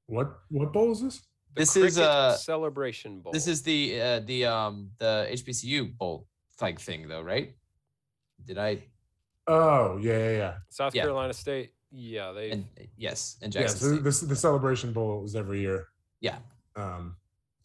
[0.06, 1.18] What what bowl is this?
[1.54, 3.32] The This is, Cricket uh, Celebration Bowl.
[3.32, 6.26] This is the uh, the um the HBCU bowl
[6.60, 7.54] like thing though, right?
[8.46, 8.82] Did I?
[9.46, 10.54] Oh yeah yeah yeah.
[10.70, 11.02] South yeah.
[11.02, 11.72] Carolina State.
[11.90, 12.50] Yeah, they.
[12.50, 12.66] And
[12.96, 13.78] yes, and Yeah, Jackson.
[13.78, 14.04] so State.
[14.04, 15.86] this the celebration bowl is every year.
[16.20, 16.38] yeah,
[16.76, 17.16] Um,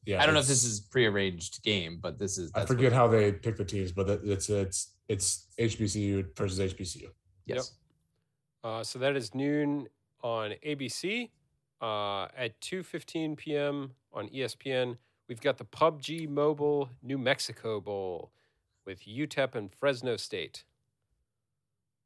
[0.06, 0.22] yeah.
[0.22, 2.52] I don't know if this it's- is prearranged game, but this is.
[2.56, 7.10] I forget how they pick the teams, but it's it's it's HBCU versus HBCU.
[7.46, 7.74] Yes.
[8.64, 9.88] Uh, so that is noon
[10.22, 11.30] on ABC.
[11.82, 13.92] Uh, at 2:15 p.m.
[14.14, 14.98] on ESPN,
[15.28, 18.32] we've got the PUBG Mobile New Mexico Bowl
[18.86, 20.64] with UTEP and Fresno State.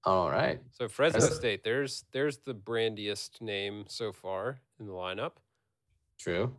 [0.04, 0.60] All right.
[0.72, 5.34] So Fresno Fresno- State, there's there's the brandiest name so far in the lineup.
[6.18, 6.56] True.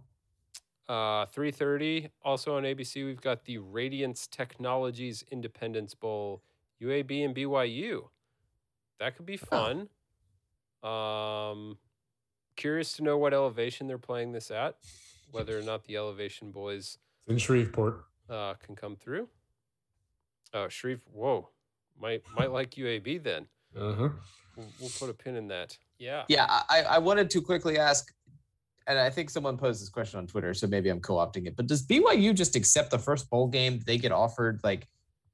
[0.89, 3.05] Uh, 3:30 also on ABC.
[3.05, 6.43] We've got the Radiance Technologies Independence Bowl,
[6.81, 8.09] UAB and BYU.
[8.99, 9.89] That could be fun.
[10.83, 11.77] Um,
[12.57, 14.77] curious to know what elevation they're playing this at.
[15.31, 18.05] Whether or not the elevation boys It's in Shreveport.
[18.31, 19.29] uh, can come through.
[20.55, 21.03] Oh, Shreve.
[21.13, 21.51] Whoa,
[22.01, 23.47] might might like UAB then.
[23.77, 24.09] Uh-huh.
[24.57, 25.77] We'll, we'll put a pin in that.
[25.99, 26.25] Yeah.
[26.29, 28.13] Yeah, I, I wanted to quickly ask,
[28.89, 31.55] and I think someone posed this question on Twitter, so maybe I'm co-opting it.
[31.57, 34.89] But does BYU just accept the first bowl game they get offered like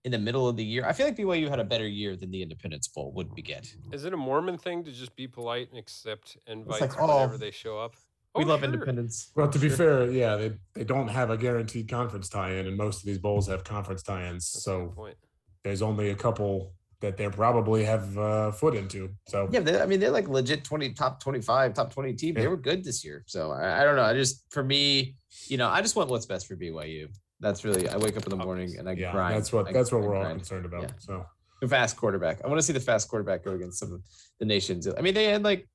[0.05, 0.85] in the middle of the year?
[0.85, 3.73] I feel like BYU had a better year than the Independence Bowl would be beget.
[3.93, 7.39] Is it a Mormon thing to just be polite and accept invites like, oh, whenever
[7.39, 7.95] they show up?
[8.35, 8.65] We Oh, love sure.
[8.73, 9.31] independence.
[9.37, 9.77] Well, to be Sure.
[9.77, 13.47] fair, yeah, they they don't have a guaranteed conference tie-in, and most of these bowls
[13.47, 14.51] have conference tie-ins.
[14.53, 15.17] That's So point.
[15.63, 16.75] there's only a couple
[17.05, 19.11] that they probably have uh, foot into.
[19.29, 22.35] So Yeah, they, I mean they're like legit twenty top twenty five, top twenty team.
[22.35, 24.03] They were good this year, so I, I don't know.
[24.03, 25.17] I just for me,
[25.47, 27.09] you know, I just want what's best for BYU.
[27.41, 29.37] That's really I wake up in the morning and I yeah, grind.
[29.37, 30.83] that's what I- that's what I we're all concerned about.
[30.83, 30.89] Yeah.
[30.99, 31.27] So
[31.61, 32.43] The fast quarterback.
[32.43, 34.01] I want to see the fast quarterback go against some of
[34.41, 34.89] the nations.
[34.89, 35.69] I mean, they had like,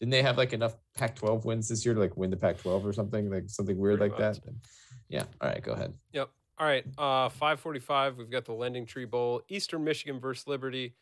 [0.00, 2.92] didn't they have like enough Pac-12 wins this year to like win the Pac-12 or
[2.92, 4.40] something like something weird Pretty like that?
[5.08, 5.24] Yeah.
[5.40, 5.92] All right, go ahead.
[6.12, 6.30] Yep.
[6.60, 6.84] All right.
[6.98, 8.18] Uh, 545.
[8.18, 10.94] We've got the Lending Tree Bowl, Eastern Michigan versus Liberty.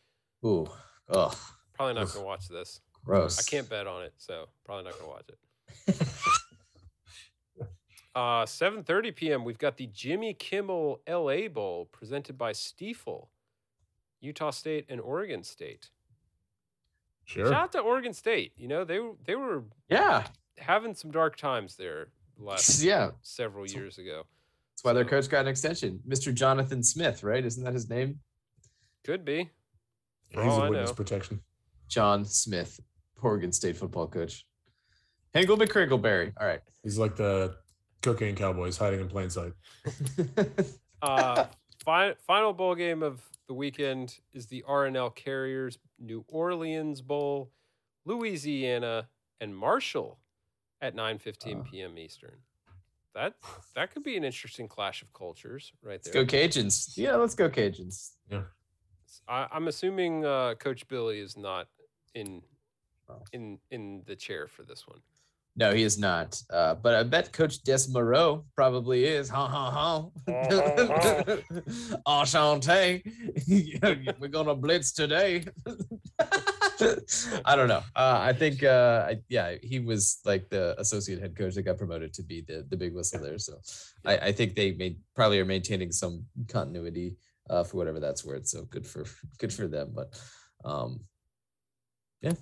[0.45, 0.69] Ooh,
[1.09, 1.35] ugh,
[1.73, 2.79] Probably not going to watch this.
[3.05, 3.37] gross.
[3.39, 5.97] I can't bet on it, so probably not going to watch it.
[8.15, 9.45] Uh, 7:30 p.m.
[9.45, 13.27] We've got the Jimmy Kimmel LA Bowl presented by Stifel,
[14.19, 15.89] Utah State and Oregon State.
[17.23, 17.45] sure.
[17.45, 18.51] Shout out to Oregon State.
[18.57, 20.27] You know they were- they were Yeah,
[20.57, 22.07] having some dark times there
[22.37, 23.11] last yeah.
[23.21, 24.23] several years ago.
[24.79, 26.33] That's why their coach got an extension, Mr.
[26.33, 27.43] Jonathan Smith, right?
[27.43, 28.19] Isn't that his name?
[29.03, 29.49] Could be.
[30.33, 31.41] For He's all a I witness protection.
[31.89, 32.79] John Smith,
[33.21, 34.45] Oregon State football coach.
[35.35, 36.31] Hingle McCringleberry.
[36.39, 36.61] All right.
[36.81, 37.57] He's like the
[38.01, 39.51] cocaine cowboys hiding in plain sight.
[41.01, 41.45] Uh,
[41.85, 47.51] fi- final bowl game of the weekend is the R+L Carriers New Orleans Bowl,
[48.05, 49.07] Louisiana,
[49.39, 50.19] and Marshall
[50.81, 51.63] at 9:15 Uh.
[51.63, 51.97] p.m.
[51.97, 52.35] Eastern.
[53.15, 53.33] That
[53.75, 56.21] that could be an interesting clash of cultures right there.
[56.21, 56.47] Let's there.
[56.47, 56.97] go Cajuns.
[56.97, 58.11] Yeah, let's go Cajuns.
[59.27, 61.67] I, I'm assuming uh, Coach Billy is not
[62.15, 62.41] in
[63.33, 64.99] in in the chair for this one.
[65.55, 66.41] No, he is not.
[66.49, 69.29] Uh, but I bet Coach Desormeaux probably is.
[69.29, 70.05] Ha ha ha.
[72.07, 73.01] Enchanté.
[74.19, 75.45] We're gonna blitz today.
[77.45, 77.83] I don't know.
[77.95, 81.77] Uh, I think, uh, I, yeah, he was like the associate head coach that got
[81.77, 83.37] promoted to be the, the big whistle there.
[83.37, 83.59] So
[84.05, 87.17] I, I think they made, probably are maintaining some continuity
[87.49, 88.47] uh, for whatever that's worth.
[88.47, 89.05] So good for
[89.37, 89.91] good for them.
[89.93, 90.19] But
[90.63, 91.01] um,
[92.21, 92.33] yeah.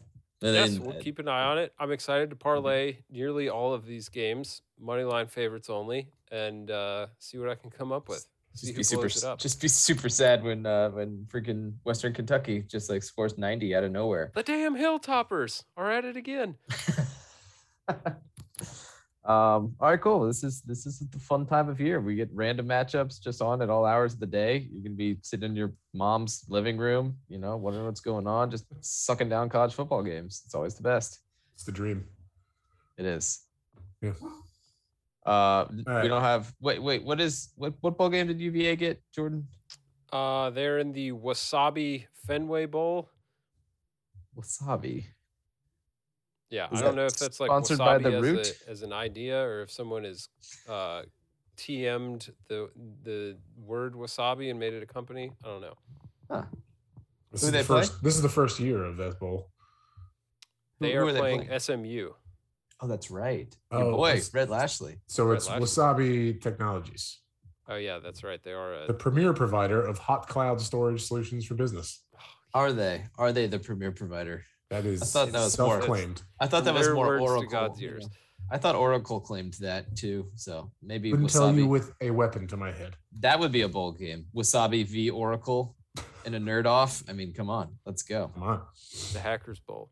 [0.41, 1.73] And yes, then, we'll uh, keep an eye on it.
[1.79, 7.07] I'm excited to parlay nearly all of these games, money line favorites only, and uh,
[7.17, 8.27] see what I can come up with.
[8.57, 9.39] See just be super blows it up.
[9.39, 13.83] just be super sad when uh when freaking western kentucky just like scores 90 out
[13.83, 16.55] of nowhere The damn Hilltoppers are at it again.
[19.25, 22.29] um all right cool this is this is the fun time of year we get
[22.33, 25.55] random matchups just on at all hours of the day you can be sitting in
[25.55, 30.01] your mom's living room you know wondering what's going on just sucking down college football
[30.01, 31.19] games it's always the best
[31.55, 32.05] It's the dream.
[32.97, 33.41] it is
[34.01, 34.13] Yeah.
[35.27, 39.01] Uh we don't have wait wait what is what What football game did uva get
[39.13, 39.47] jordan
[40.11, 43.09] Uh, they're in the Wasabi Fenway Bowl.
[44.37, 45.03] wasabi
[46.49, 48.47] Yeah, Is I don't know if that's like sponsored by The as, Root?
[48.67, 50.29] a, as an idea or if someone is
[50.69, 51.01] uh,
[51.57, 52.69] TM'd the
[53.03, 53.37] the
[53.71, 55.31] word wasabi and made it a company.
[55.43, 55.75] I don't know.
[57.31, 57.81] This Who is they the play?
[57.81, 58.03] first.
[58.03, 59.49] This is the first year of that bowl.
[60.79, 61.59] They Who- who are, are they playing, playing?
[61.59, 62.11] SMU.
[62.79, 67.19] Oh that's right your Oh, boy Rhett Lashlee So Right, it's last- Wasabi Technologies,
[67.69, 68.41] Oh yeah, that's right.
[68.43, 68.87] They are.
[68.87, 72.01] the premier provider of hot cloud storage solutions for business.
[72.15, 72.19] Oh,
[72.61, 73.03] are they?
[73.17, 74.43] Are they the premier provider?
[74.69, 76.21] That is I thought that was more- self-claimed.
[76.39, 77.49] I thought that was more words to Oracle.
[77.51, 78.03] God's you ears.
[78.03, 78.09] know.
[78.49, 80.29] I thought Oracle claimed that too.
[80.35, 81.57] So maybe Couldn't tell Wasabi.
[81.57, 82.95] you with a weapon to my head.
[83.19, 84.27] that would be a bowl game.
[84.35, 85.75] Wasabi v Oracle
[86.25, 87.03] in a nerd off.
[87.09, 88.31] I mean, come on, let's go.
[88.33, 88.61] Come on.
[89.11, 89.89] the Hackers Bowl.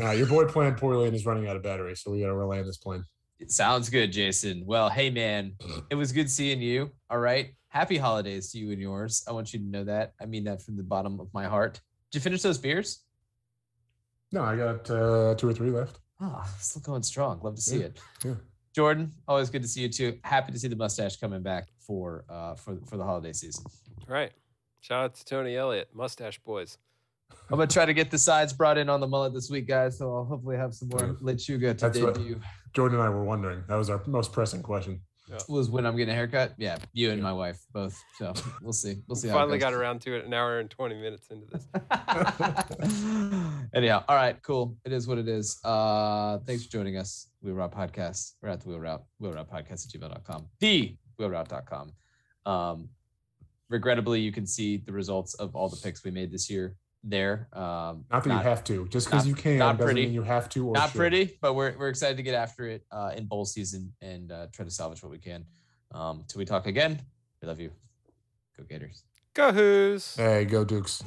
[0.00, 2.34] Uh, your boy planned poorly and is running out of battery, so we got to
[2.34, 3.04] relay this plane.
[3.38, 4.62] It sounds good, Jason.
[4.64, 5.54] Well, hey man,
[5.90, 6.90] it was good seeing you.
[7.10, 7.50] All right.
[7.68, 9.24] Happy holidays to you and yours.
[9.28, 10.12] I want you to know that.
[10.20, 11.80] I mean that from the bottom of my heart.
[12.10, 13.02] Did you finish those beers?
[14.32, 15.98] No, I got uh, two or three left.
[16.20, 17.40] Ah, still going strong.
[17.42, 18.00] Love to see Yeah, it.
[18.24, 18.34] yeah.
[18.74, 20.18] Jordan, always good to see you too.
[20.22, 23.64] Happy to see the mustache coming back for uh for for the holiday season.
[24.08, 24.32] All right.
[24.80, 26.78] Shout out to Tony Elliott, Mustache Boys.
[27.50, 29.98] I'm gonna try to get the sides brought in on the mullet this week, guys.
[29.98, 32.40] So I'll hopefully have some more lechuga to That's what- debut.
[32.72, 33.62] Jordan and I were wondering.
[33.68, 35.00] That was our most pressing question.
[35.48, 36.52] Was when I'm getting a haircut.
[36.58, 37.22] Yeah, you and Yeah.
[37.24, 37.98] my wife both.
[38.18, 38.32] So
[38.62, 38.96] we'll see.
[39.08, 39.28] We'll see.
[39.28, 41.66] Finally how got around to it an hour and 20 minutes into this.
[43.74, 44.76] Anyhow, all right, cool.
[44.84, 45.58] It is what it is.
[45.64, 47.28] Uh, thanks for joining us.
[47.42, 48.32] Wheel Route Podcast.
[48.42, 49.02] We're at the Wheel Route.
[49.18, 50.46] Wheel Route Podcast at gmail.com.
[50.60, 51.92] The wheelroute.com.
[52.46, 52.88] Um,
[53.70, 57.48] regrettably, you can see the results of all the picks we made this year there.
[57.52, 58.88] Um, Not that you have to.
[58.88, 60.06] Just because you can not doesn't pretty.
[60.06, 60.68] mean you have to.
[60.68, 60.98] Or not should.
[60.98, 64.46] pretty, but we're, we're excited to get after it uh, in bowl season and uh,
[64.52, 65.44] try to salvage what we can.
[65.92, 67.00] Um, till we talk again,
[67.40, 67.70] we love you.
[68.56, 69.04] Go Gators.
[69.34, 70.16] Go Hoos.
[70.16, 71.02] Hey, go Dukes.